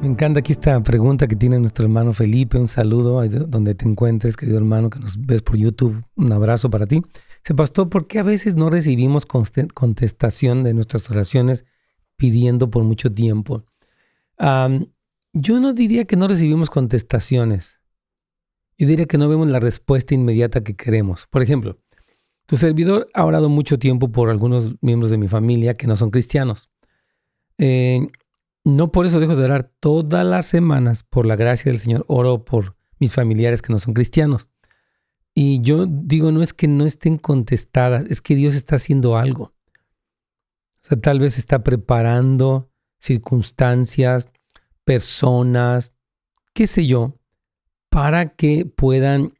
[0.00, 2.56] Me encanta aquí esta pregunta que tiene nuestro hermano Felipe.
[2.56, 6.02] Un saludo donde te encuentres, querido hermano, que nos ves por YouTube.
[6.16, 7.02] Un abrazo para ti.
[7.44, 11.64] Se pastor, ¿por qué a veces no recibimos contestación de nuestras oraciones
[12.16, 13.64] pidiendo por mucho tiempo?
[15.32, 17.78] yo no diría que no recibimos contestaciones.
[18.78, 21.26] Yo diría que no vemos la respuesta inmediata que queremos.
[21.26, 21.78] Por ejemplo,
[22.46, 26.10] tu servidor ha orado mucho tiempo por algunos miembros de mi familia que no son
[26.10, 26.70] cristianos.
[27.58, 28.08] Eh,
[28.64, 32.44] no por eso dejo de orar todas las semanas, por la gracia del Señor, oro
[32.44, 34.48] por mis familiares que no son cristianos.
[35.34, 39.44] Y yo digo, no es que no estén contestadas, es que Dios está haciendo algo.
[39.44, 44.28] O sea, tal vez está preparando circunstancias,
[44.84, 45.94] personas,
[46.52, 47.18] qué sé yo,
[47.88, 49.34] para que puedan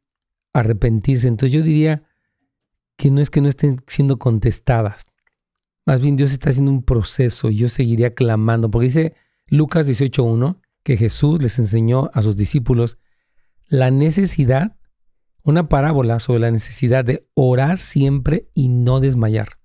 [0.53, 1.29] arrepentirse.
[1.29, 2.05] Entonces yo diría
[2.97, 5.07] que no es que no estén siendo contestadas,
[5.87, 9.15] más bien Dios está haciendo un proceso y yo seguiría clamando, porque dice
[9.49, 12.99] Lucas 18.1 que Jesús les enseñó a sus discípulos
[13.67, 14.77] la necesidad
[15.43, 19.59] una parábola sobre la necesidad de orar siempre y no desmayar.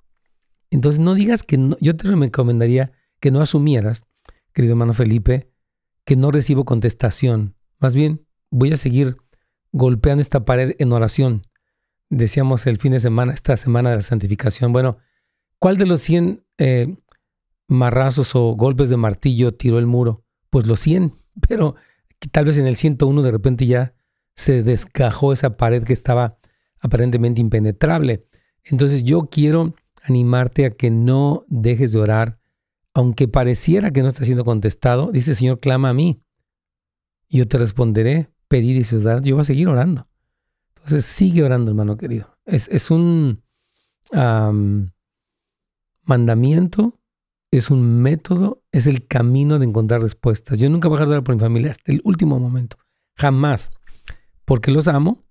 [0.70, 4.06] Entonces no digas que no, yo te recomendaría que no asumieras,
[4.54, 5.52] querido hermano Felipe,
[6.06, 7.56] que no recibo contestación.
[7.80, 9.18] Más bien, voy a seguir
[9.72, 11.42] golpeando esta pared en oración.
[12.10, 14.72] Decíamos el fin de semana, esta semana de la santificación.
[14.72, 14.98] Bueno,
[15.60, 16.96] ¿cuál de los 100 eh,
[17.68, 20.24] marrazos o golpes de martillo tiró el muro?
[20.50, 21.16] Pues los 100,
[21.48, 21.76] pero
[22.32, 23.94] tal vez en el 101 de repente ya
[24.36, 26.36] se descajó esa pared que estaba
[26.80, 28.28] aparentemente impenetrable.
[28.64, 32.40] Entonces yo quiero animarte a que no dejes de orar,
[32.94, 35.12] aunque pareciera que no está siendo contestado.
[35.12, 36.22] Dice el Señor, clama a mí.
[37.30, 39.22] Yo te responderé, pedir y se os dará.
[39.22, 40.08] Yo voy a seguir orando.
[40.76, 42.38] Entonces sigue orando, hermano querido.
[42.46, 43.44] Es, es un
[46.04, 47.00] mandamiento,
[47.52, 50.60] es un método, es el camino de encontrar respuestas.
[50.60, 52.78] Yo nunca voy a dejar de orar por mi familia hasta el último momento.
[53.16, 53.72] Jamás
[54.46, 55.24] porque los amo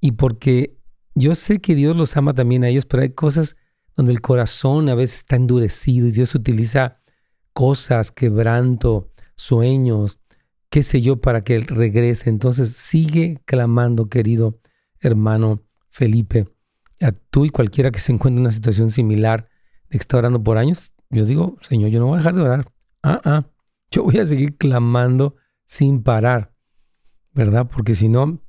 [0.00, 0.78] y porque
[1.14, 3.56] yo sé que Dios los ama también a ellos, pero hay cosas
[3.96, 7.00] donde el corazón a veces está endurecido y Dios utiliza
[7.52, 10.20] cosas, quebranto, sueños,
[10.70, 12.30] qué sé yo, para que Él regrese.
[12.30, 14.60] Entonces sigue clamando, querido
[15.00, 16.46] hermano Felipe,
[17.00, 19.48] a tú y cualquiera que se encuentre en una situación similar
[19.88, 20.92] de que está orando por años.
[21.10, 22.72] Yo digo, Señor, yo no voy a dejar de orar.
[23.02, 23.46] Ah, ah,
[23.90, 26.54] yo voy a seguir clamando sin parar,
[27.32, 27.68] ¿verdad?
[27.68, 28.40] Porque si no,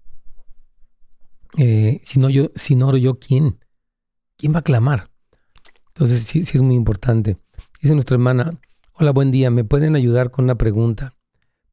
[1.58, 3.60] eh, si, no yo, si no oro yo, ¿quién?
[4.38, 5.10] ¿Quién va a clamar?
[5.90, 7.38] Entonces sí, sí es muy importante.
[7.82, 8.60] Dice nuestra hermana,
[8.94, 11.16] hola, buen día, ¿me pueden ayudar con una pregunta?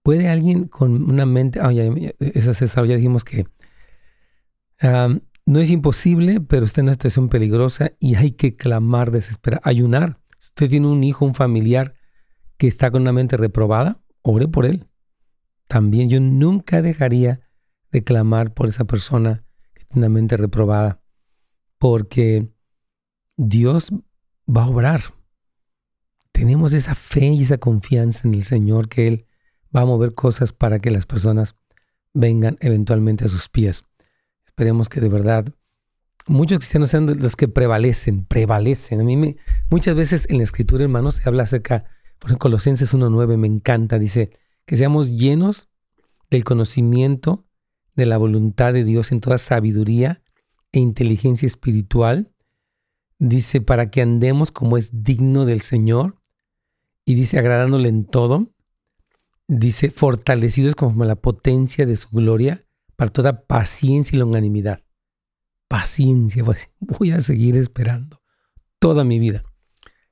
[0.03, 1.85] ¿Puede alguien con una mente, ah, ya,
[2.19, 3.47] esa César, ya dijimos que
[5.47, 10.21] no es imposible, pero está en una situación peligrosa y hay que clamar, desesperar, ayunar.
[10.39, 11.95] Si usted tiene un hijo, un familiar
[12.57, 14.89] que está con una mente reprobada, ore por él.
[15.69, 17.41] También yo nunca dejaría
[17.91, 19.46] de clamar por esa persona
[20.37, 21.01] reprobada,
[21.79, 22.49] porque
[23.37, 23.91] Dios
[24.49, 25.03] va a obrar.
[26.33, 29.27] Tenemos esa fe y esa confianza en el Señor que Él
[29.75, 31.57] va a mover cosas para que las personas
[32.13, 33.85] vengan eventualmente a sus pies.
[34.47, 35.47] Esperemos que de verdad
[36.27, 39.01] muchos cristianos sean los que prevalecen, prevalecen.
[39.01, 39.37] A mí me,
[39.71, 41.85] muchas veces en la escritura, hermanos, se habla acerca,
[42.19, 44.31] por ejemplo, Colosenses 1.9 me encanta, dice
[44.65, 45.69] que seamos llenos
[46.31, 47.46] del conocimiento
[47.97, 50.23] de la voluntad de Dios en toda sabiduría
[50.71, 52.31] e inteligencia espiritual.
[53.19, 56.21] Dice, para que andemos como es digno del Señor.
[57.05, 58.53] Y dice, agradándole en todo.
[59.49, 62.67] Dice, fortalecidos conforme la potencia de su gloria,
[62.97, 64.83] para toda paciencia y longanimidad.
[65.69, 68.23] Paciencia, pues, voy a seguir esperando
[68.79, 69.45] toda mi vida.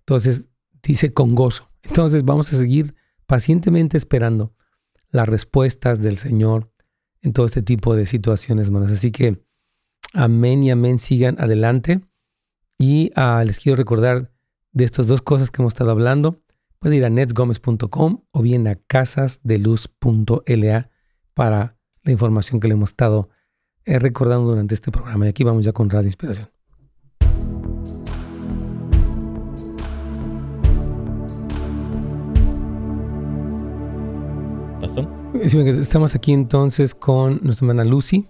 [0.01, 0.49] Entonces,
[0.83, 1.71] dice con gozo.
[1.83, 2.95] Entonces, vamos a seguir
[3.27, 4.55] pacientemente esperando
[5.11, 6.74] las respuestas del Señor
[7.25, 8.93] en todo este tipo de situaciones, hermanos.
[8.93, 9.43] Así que
[10.13, 12.03] amén y amén, sigan adelante.
[12.79, 14.31] Y ah, les quiero recordar
[14.73, 16.43] de estas dos cosas que hemos estado hablando.
[16.79, 20.91] Pueden ir a netsgomez.com o bien a casasdeluz.la
[21.33, 23.31] para la información que le hemos estado
[23.87, 25.25] eh, recordando durante este programa.
[25.25, 26.51] Y aquí vamos ya con Radio Inspiración.
[35.43, 38.27] Estamos aquí entonces con nuestra hermana Lucy.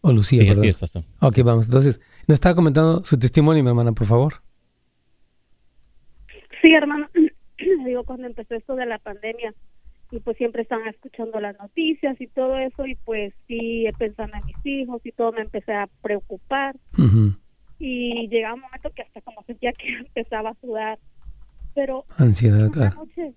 [0.00, 1.04] O Lucía, sí, así es, pastor.
[1.20, 1.66] Ok, vamos.
[1.66, 4.34] Entonces, nos estaba comentando su testimonio, mi hermana, por favor.
[6.60, 7.08] Sí, hermano.
[7.84, 9.54] Digo, cuando empezó esto de la pandemia,
[10.10, 14.46] y pues siempre estaban escuchando las noticias y todo eso, y pues sí, pensando en
[14.46, 16.76] mis hijos y todo, me empecé a preocupar.
[17.78, 20.98] Y llegaba un momento que hasta como sentía que empezaba a sudar.
[21.74, 23.34] Pero ansiedad, una noche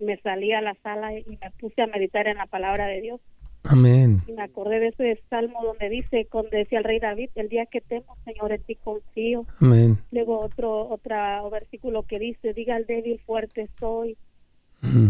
[0.00, 3.20] me salí a la sala y me puse a meditar en la palabra de Dios.
[3.64, 4.22] Amén.
[4.26, 7.64] Y me acordé de ese salmo donde dice, cuando decía el rey David, el día
[7.64, 9.46] que temo, Señor, en ti confío.
[9.60, 9.98] Amén.
[10.10, 14.16] Luego otro, otro versículo que dice, diga el débil, fuerte soy.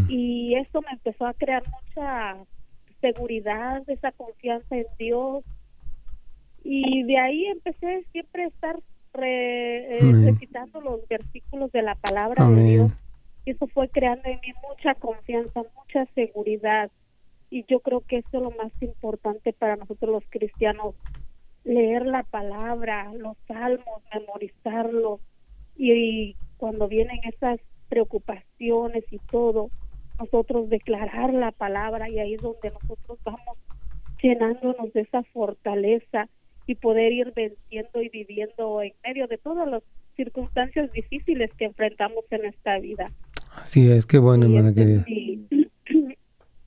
[0.09, 2.37] Y eso me empezó a crear mucha
[3.01, 5.43] seguridad, esa confianza en Dios.
[6.63, 8.79] Y de ahí empecé siempre a estar
[9.21, 12.93] eh, recitando los versículos de la palabra de Dios
[13.45, 16.91] y eso fue creando en mí mucha confianza, mucha seguridad.
[17.51, 20.95] Y yo creo que eso es lo más importante para nosotros los cristianos,
[21.63, 25.21] leer la palabra, los salmos, memorizarlos.
[25.77, 29.71] Y, cuando vienen esas preocupaciones y todo,
[30.19, 33.59] nosotros declarar la palabra y ahí es donde nosotros vamos
[34.23, 36.29] llenándonos de esa fortaleza
[36.67, 39.83] y poder ir venciendo y viviendo en medio de todas las
[40.17, 43.11] circunstancias difíciles que enfrentamos en esta vida.
[43.57, 45.05] Así es, qué bueno, hermana este, querida.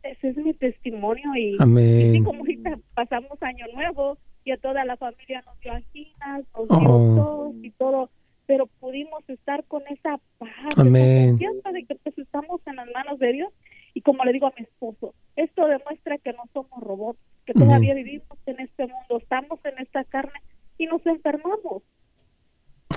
[0.04, 2.24] ese es mi testimonio y, Amén.
[2.24, 6.90] como ahorita pasamos año nuevo y a toda la familia nos dio anginas, nos dio
[6.90, 7.54] oh.
[7.62, 8.10] y todo,
[8.46, 11.32] pero pudimos estar con esa paz, Amén.
[11.32, 13.54] confianza de que pues estamos en las manos de Dios
[13.94, 17.94] y como le digo a mi esposo, esto demuestra que no somos robots, que todavía
[17.96, 20.40] vivimos en este mundo, estamos en esta carne
[20.78, 21.84] y nos enfermamos.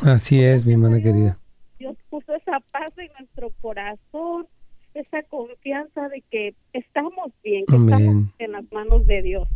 [0.02, 1.39] Así es, mi hermana querida.
[1.80, 4.46] Dios puso esa paz en nuestro corazón,
[4.92, 9.48] esa confianza de que estamos bien, que estamos en las manos de Dios.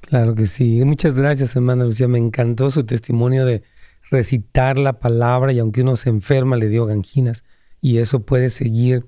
[0.00, 0.82] Claro que sí.
[0.82, 2.08] Muchas gracias, hermana Lucía.
[2.08, 3.62] Me encantó su testimonio de
[4.10, 7.44] recitar la palabra y aunque uno se enferma, le dio ganginas
[7.82, 9.06] y eso puede seguir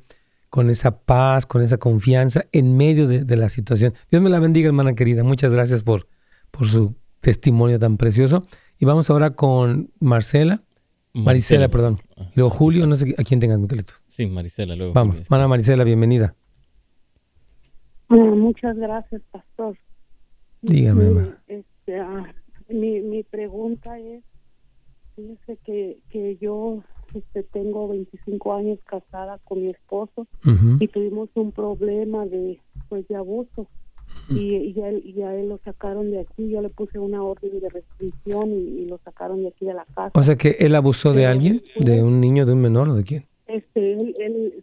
[0.50, 3.94] con esa paz, con esa confianza en medio de, la situación.
[4.10, 5.24] Dios me la bendiga, hermana querida.
[5.24, 6.08] Muchas gracias por,
[6.50, 8.46] por su testimonio tan precioso.
[8.78, 10.62] Y vamos ahora con Marcela.
[11.14, 11.98] Marisela, perdón.
[12.16, 13.92] Y luego Julio, no sé a quién tengas, Miquelito.
[14.08, 14.92] Sí, Marisela, luego.
[14.92, 16.34] Vamos, hermana Marisela, bienvenida.
[18.08, 19.76] muchas gracias, pastor.
[20.62, 21.38] Dígame, mamá.
[21.48, 22.34] Este, ah,
[22.68, 24.22] mi, mi pregunta es,
[25.16, 26.82] fíjese que, que yo
[27.14, 30.26] este, tengo 25 años casada con mi esposo
[30.78, 33.68] y tuvimos un problema de, pues, de abuso.
[34.28, 38.86] Y, ya, él, lo sacaron de aquí, yo le puse una orden de restricción y,
[38.86, 40.12] lo sacaron de aquí de la casa.
[40.14, 43.04] O sea que él abusó de alguien, de un niño, de un menor o de
[43.04, 43.26] quién?
[43.46, 44.14] Este, él,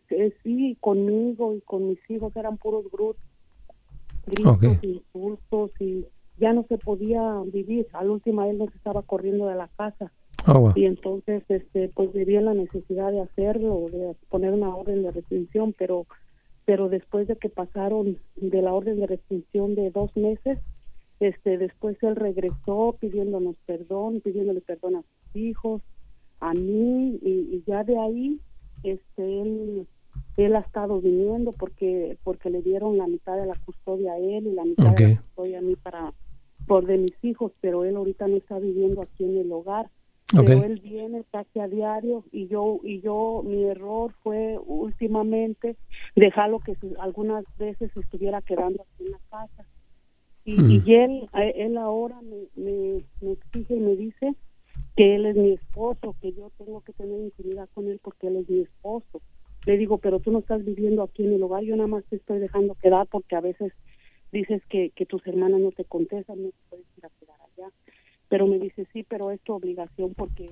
[0.10, 6.06] él, sí, conmigo y con mis hijos eran puros gritos, gritos y insultos y
[6.40, 7.22] ya no se podía
[7.52, 7.88] vivir.
[7.94, 10.12] Al último él nos estaba corriendo de la casa.
[10.48, 15.12] Oh, y entonces, este, pues vivía la necesidad de hacerlo, de poner una orden de
[15.12, 16.08] restricción, pero
[16.70, 20.60] pero después de que pasaron de la orden de restricción de dos meses,
[21.20, 25.82] este, después él regresó pidiéndonos perdón, pidiéndole perdón a sus hijos,
[26.40, 28.40] a mí, y, ya de ahí,
[28.84, 29.88] este, él,
[30.38, 34.46] él ha estado viniendo porque, porque le dieron la mitad de la custodia a él
[34.46, 36.14] y la mitad de la custodia a mí para,
[36.68, 39.90] por de mis hijos, pero él ahorita no está viviendo aquí en el hogar
[40.32, 45.76] pero él viene casi a diario y yo y yo mi error fue últimamente
[46.16, 49.66] dejarlo que algunas veces estuviera quedando aquí en la casa.
[50.46, 50.84] Y, mm.
[50.88, 54.36] él él ahora me, me, exige y me dice
[54.96, 58.38] que él es mi esposo que yo tengo que tener intimidad con él porque él
[58.38, 59.22] es mi esposo.
[59.66, 62.18] Le digo pero tú no estás viviendo aquí en el hogar yo nada más te
[62.18, 63.74] estoy dejando quedar porque a veces
[64.32, 67.72] dices que, que tus hermanas no te contestan no te puedes ir a quedar allá
[68.30, 70.50] pero me dice, sí, pero es tu obligación porque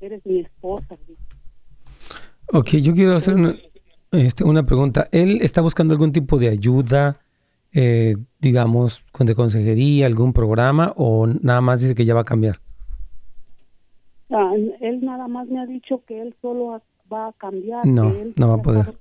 [0.00, 0.96] eres, mi esposa.
[2.52, 3.54] Ok, yo quiero hacer una,
[4.10, 5.08] este, una pregunta.
[5.12, 7.20] ¿Él está buscando algún tipo de ayuda,
[7.72, 12.60] eh, digamos, de consejería, algún programa, o nada más dice que ya va a cambiar?
[14.30, 17.86] Ah, él nada más me ha dicho que él solo va a cambiar.
[17.86, 18.94] No, no va a poder.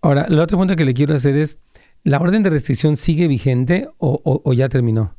[0.00, 1.58] Ahora, la otra pregunta que le quiero hacer es,
[2.04, 5.14] ¿La orden de restricción sigue vigente o, ya terminó?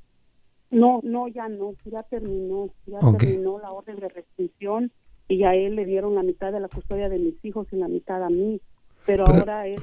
[0.69, 4.91] No, no, ya no, ya terminó, ya terminó la orden de restricción
[5.27, 7.87] y a él le dieron la mitad de la custodia de mis hijos y la
[7.87, 8.61] mitad a mí.
[9.05, 9.79] Pero, ahora él,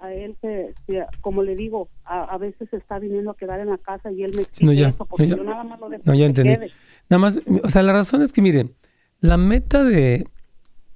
[0.00, 0.74] a él, se,
[1.20, 4.42] como le digo, a, veces está viniendo a quedar en la casa y él me
[4.42, 6.54] exige no, ya, eso porque yo nada más lo dejo No, ya entendí.
[7.10, 8.70] Nada más, o sea, la razón es que, miren,
[9.20, 10.26] la meta de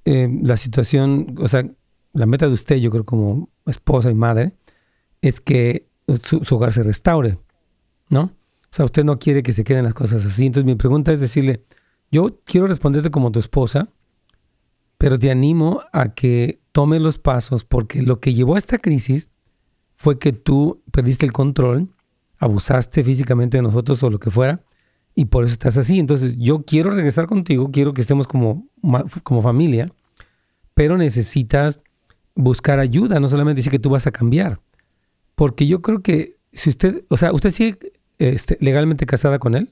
[0.05, 1.63] eh, la situación, o sea,
[2.13, 4.53] la meta de usted, yo creo como esposa y madre,
[5.21, 5.87] es que
[6.23, 7.37] su, hogar se restaure,
[8.09, 8.21] ¿no?
[8.21, 10.45] O sea, usted no quiere que se queden las cosas así.
[10.45, 11.63] Entonces mi pregunta es decirle,
[12.11, 13.89] yo quiero responderte como tu esposa,
[14.97, 19.29] pero te animo a que tome los pasos porque lo que llevó a esta crisis
[19.95, 21.89] fue que tú perdiste el control,
[22.37, 24.61] abusaste físicamente de nosotros o lo que fuera,
[25.15, 25.99] y por eso estás así.
[25.99, 28.67] Entonces yo quiero regresar contigo, quiero que estemos como,
[29.23, 29.91] como familia,
[30.73, 31.81] pero necesitas
[32.35, 34.61] buscar ayuda, no solamente decir que tú vas a cambiar.
[35.39, 39.69] Porque yo creo que si usted, o sea, ¿usted sigue este, legalmente casada con él?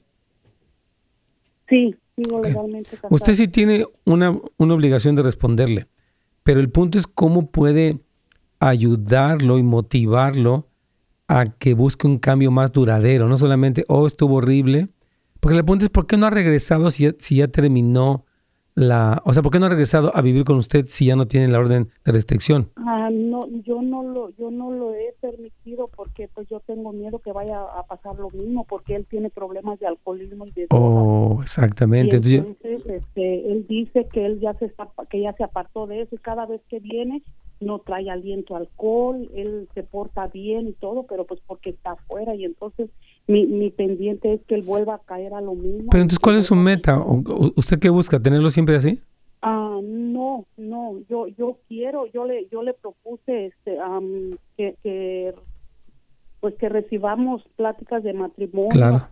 [1.68, 3.14] Sí, sigo legalmente casada.
[3.14, 5.86] Usted sí tiene una, una obligación de responderle,
[6.42, 7.98] pero el punto es cómo puede
[8.60, 10.68] ayudarlo y motivarlo
[11.26, 14.88] a que busque un cambio más duradero, no solamente, oh, estuvo horrible,
[15.38, 18.24] porque el punto es, ¿por qué no ha regresado si si ya terminó
[18.78, 21.26] la, o sea, ¿por qué no ha regresado a vivir con usted si ya no
[21.26, 22.70] tiene la orden de restricción?
[22.76, 27.18] Ah, no, yo no lo, yo no lo he permitido porque pues yo tengo miedo
[27.18, 31.40] que vaya a pasar lo mismo porque él tiene problemas de alcoholismo y de Oh,
[31.42, 32.16] exactamente.
[32.16, 36.14] entonces, este, él dice que él ya se está, que ya se apartó de eso
[36.14, 37.22] y cada vez que viene
[37.60, 42.36] no trae aliento alcohol, él se porta bien y todo, pero pues porque está afuera
[42.36, 42.90] y entonces
[43.28, 45.90] mi, mi pendiente es que él vuelva a caer a lo mismo.
[45.90, 47.00] Pero entonces, ¿cuál es su meta?
[47.54, 48.18] ¿Usted qué busca?
[48.18, 49.00] ¿Tenerlo siempre así?
[49.42, 53.78] Ah, no, no, yo yo quiero, yo le yo le propuse este
[54.56, 55.34] que, que
[56.40, 59.08] pues que recibamos pláticas de matrimonio.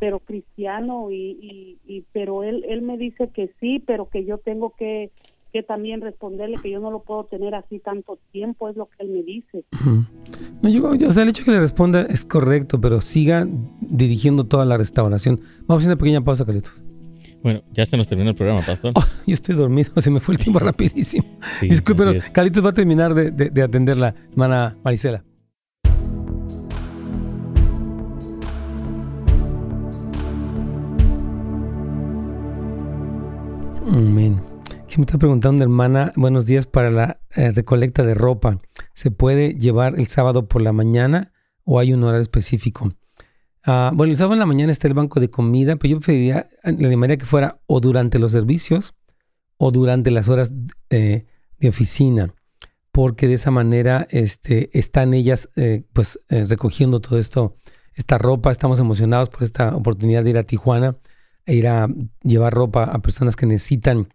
[0.00, 4.70] Pero cristiano y, y, pero él él me dice que sí, pero que yo tengo
[4.76, 5.10] que
[5.52, 9.04] que también responderle que yo no lo puedo tener así tanto tiempo, es lo que
[9.04, 9.64] él me dice.
[10.62, 13.46] no, yo, o sea, el hecho que le responda es correcto, pero siga
[13.80, 15.40] dirigiendo toda la restauración.
[15.66, 16.82] Vamos a hacer una pequeña pausa, Carlitos.
[17.42, 18.92] Bueno, ya se nos terminó el programa, Pastor.
[18.96, 21.24] Oh, yo estoy dormido, se me fue el tiempo rapidísimo.
[21.60, 25.24] Disculpe, pero Carlitos va a terminar de, de, de atender la hermana Marisela.
[33.86, 34.47] Amén.
[34.88, 38.58] Si me está preguntando, hermana, buenos días para la eh, recolecta de ropa.
[38.94, 41.30] ¿Se puede llevar el sábado por la mañana
[41.64, 42.94] o hay un horario específico?
[43.66, 46.48] Ah, bueno, el sábado en la mañana está el banco de comida, pero yo preferiría,
[46.64, 48.94] le animaría que fuera o durante los servicios
[49.58, 50.52] o durante las horas
[50.88, 51.26] eh,
[51.58, 52.34] de oficina,
[52.90, 57.56] porque de esa manera este, están ellas eh, pues recogiendo todo esto,
[57.92, 58.50] esta ropa.
[58.50, 60.96] Estamos emocionados por esta oportunidad de ir a Tijuana
[61.44, 61.88] e ir a
[62.22, 64.08] llevar ropa a personas que necesitan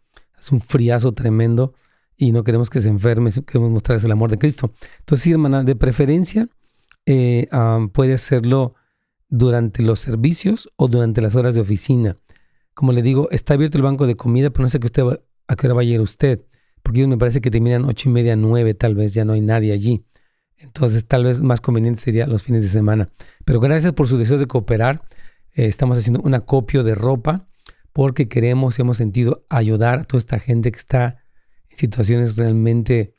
[0.44, 1.74] es un friazo tremendo
[2.18, 4.74] y no queremos que se enferme, queremos mostrarles el amor de Cristo.
[5.00, 6.50] Entonces, sí, hermana, de preferencia
[7.06, 7.48] eh,
[7.94, 8.76] puede hacerlo
[9.30, 12.18] durante los servicios o durante las horas de oficina.
[12.74, 15.04] Como le digo, está abierto el banco de comida, pero no sé que usted
[15.48, 16.42] a qué hora va a usted,
[16.82, 19.72] porque me parece que terminan ocho y media, nueve, tal vez ya no hay nadie
[19.72, 20.04] allí.
[20.58, 23.10] Entonces, tal vez más conveniente sería los fines de semana.
[23.46, 25.04] Pero gracias por su deseo de cooperar.
[25.54, 27.48] Eh, estamos haciendo un acopio de ropa
[27.94, 31.24] porque queremos y hemos sentido ayudar a toda esta gente que está
[31.70, 33.16] en situaciones realmente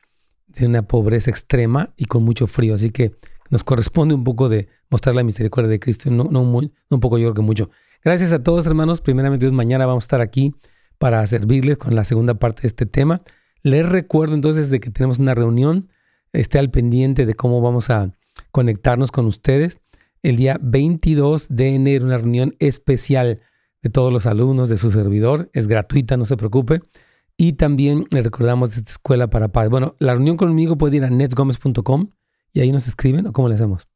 [0.48, 2.74] de una pobreza extrema y con mucho frío.
[2.74, 3.12] Así que
[3.50, 7.18] nos corresponde un poco de mostrar la misericordia de Cristo, no, no, muy, un poco
[7.18, 7.70] yo creo que mucho.
[8.02, 9.00] Gracias a todos hermanos.
[9.00, 10.54] Primeramente mañana vamos a estar aquí
[10.98, 13.22] para servirles con la segunda parte de este tema.
[13.62, 15.88] Les recuerdo entonces de que tenemos una reunión.
[16.32, 18.12] Esté al pendiente de cómo vamos a
[18.50, 19.78] conectarnos con ustedes.
[20.22, 23.40] El día 22 de enero, una reunión especial
[23.84, 25.50] de todos los alumnos de su servidor.
[25.52, 26.80] Es gratuita, no se preocupe.
[27.36, 29.70] Y también le recordamos esta escuela para padres.
[29.70, 32.10] Bueno, la reunión conmigo puede ir a netsgomez.com
[32.54, 33.86] y ahí nos escriben o cómo le hacemos.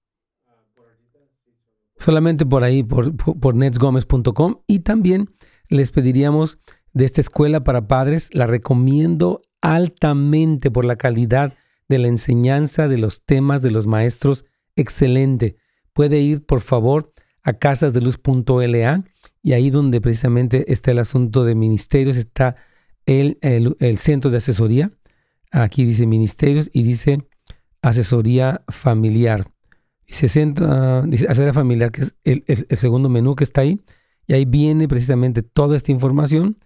[1.97, 4.57] Solamente por ahí, por, por, netsgomez.com.
[4.67, 5.31] Y también
[5.71, 6.59] les pediríamos
[6.93, 11.55] de esta escuela para padres, la recomiendo altamente por la calidad
[11.89, 14.45] de la enseñanza, de los temas, de los maestros.
[14.77, 15.57] Excelente.
[15.95, 19.05] Puede ir, por favor, a casasdeluz.la
[19.43, 22.57] y ahí donde precisamente está el asunto de ministerios, está
[23.07, 24.93] el, el, centro de asesoría.
[25.51, 27.27] Aquí dice ministerios y dice
[27.81, 29.51] asesoría familiar.
[30.07, 33.81] Dice, centro, dice asesoría familiar, que es el, el, segundo menú que está ahí.
[34.27, 36.57] Y ahí viene precisamente toda esta información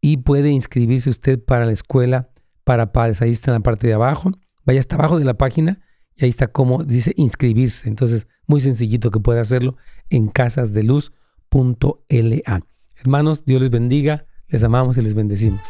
[0.00, 2.30] y puede inscribirse usted para la escuela
[2.64, 3.20] para padres.
[3.20, 4.30] Ahí está en la parte de abajo.
[4.64, 5.80] Vaya hasta abajo de la página
[6.14, 7.88] y ahí está como dice inscribirse.
[7.88, 9.76] Entonces, muy sencillito que puede hacerlo
[10.08, 11.12] en Casas de Luz
[11.52, 12.60] .la.
[12.96, 15.60] Hermanos, Dios les bendiga, les amamos y les bendecimos.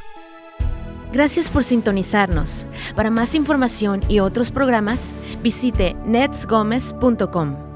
[1.13, 2.67] Gracias por sintonizarnos.
[2.97, 5.13] Para más información y otros programas,
[5.43, 7.72] visite netsgomez.com.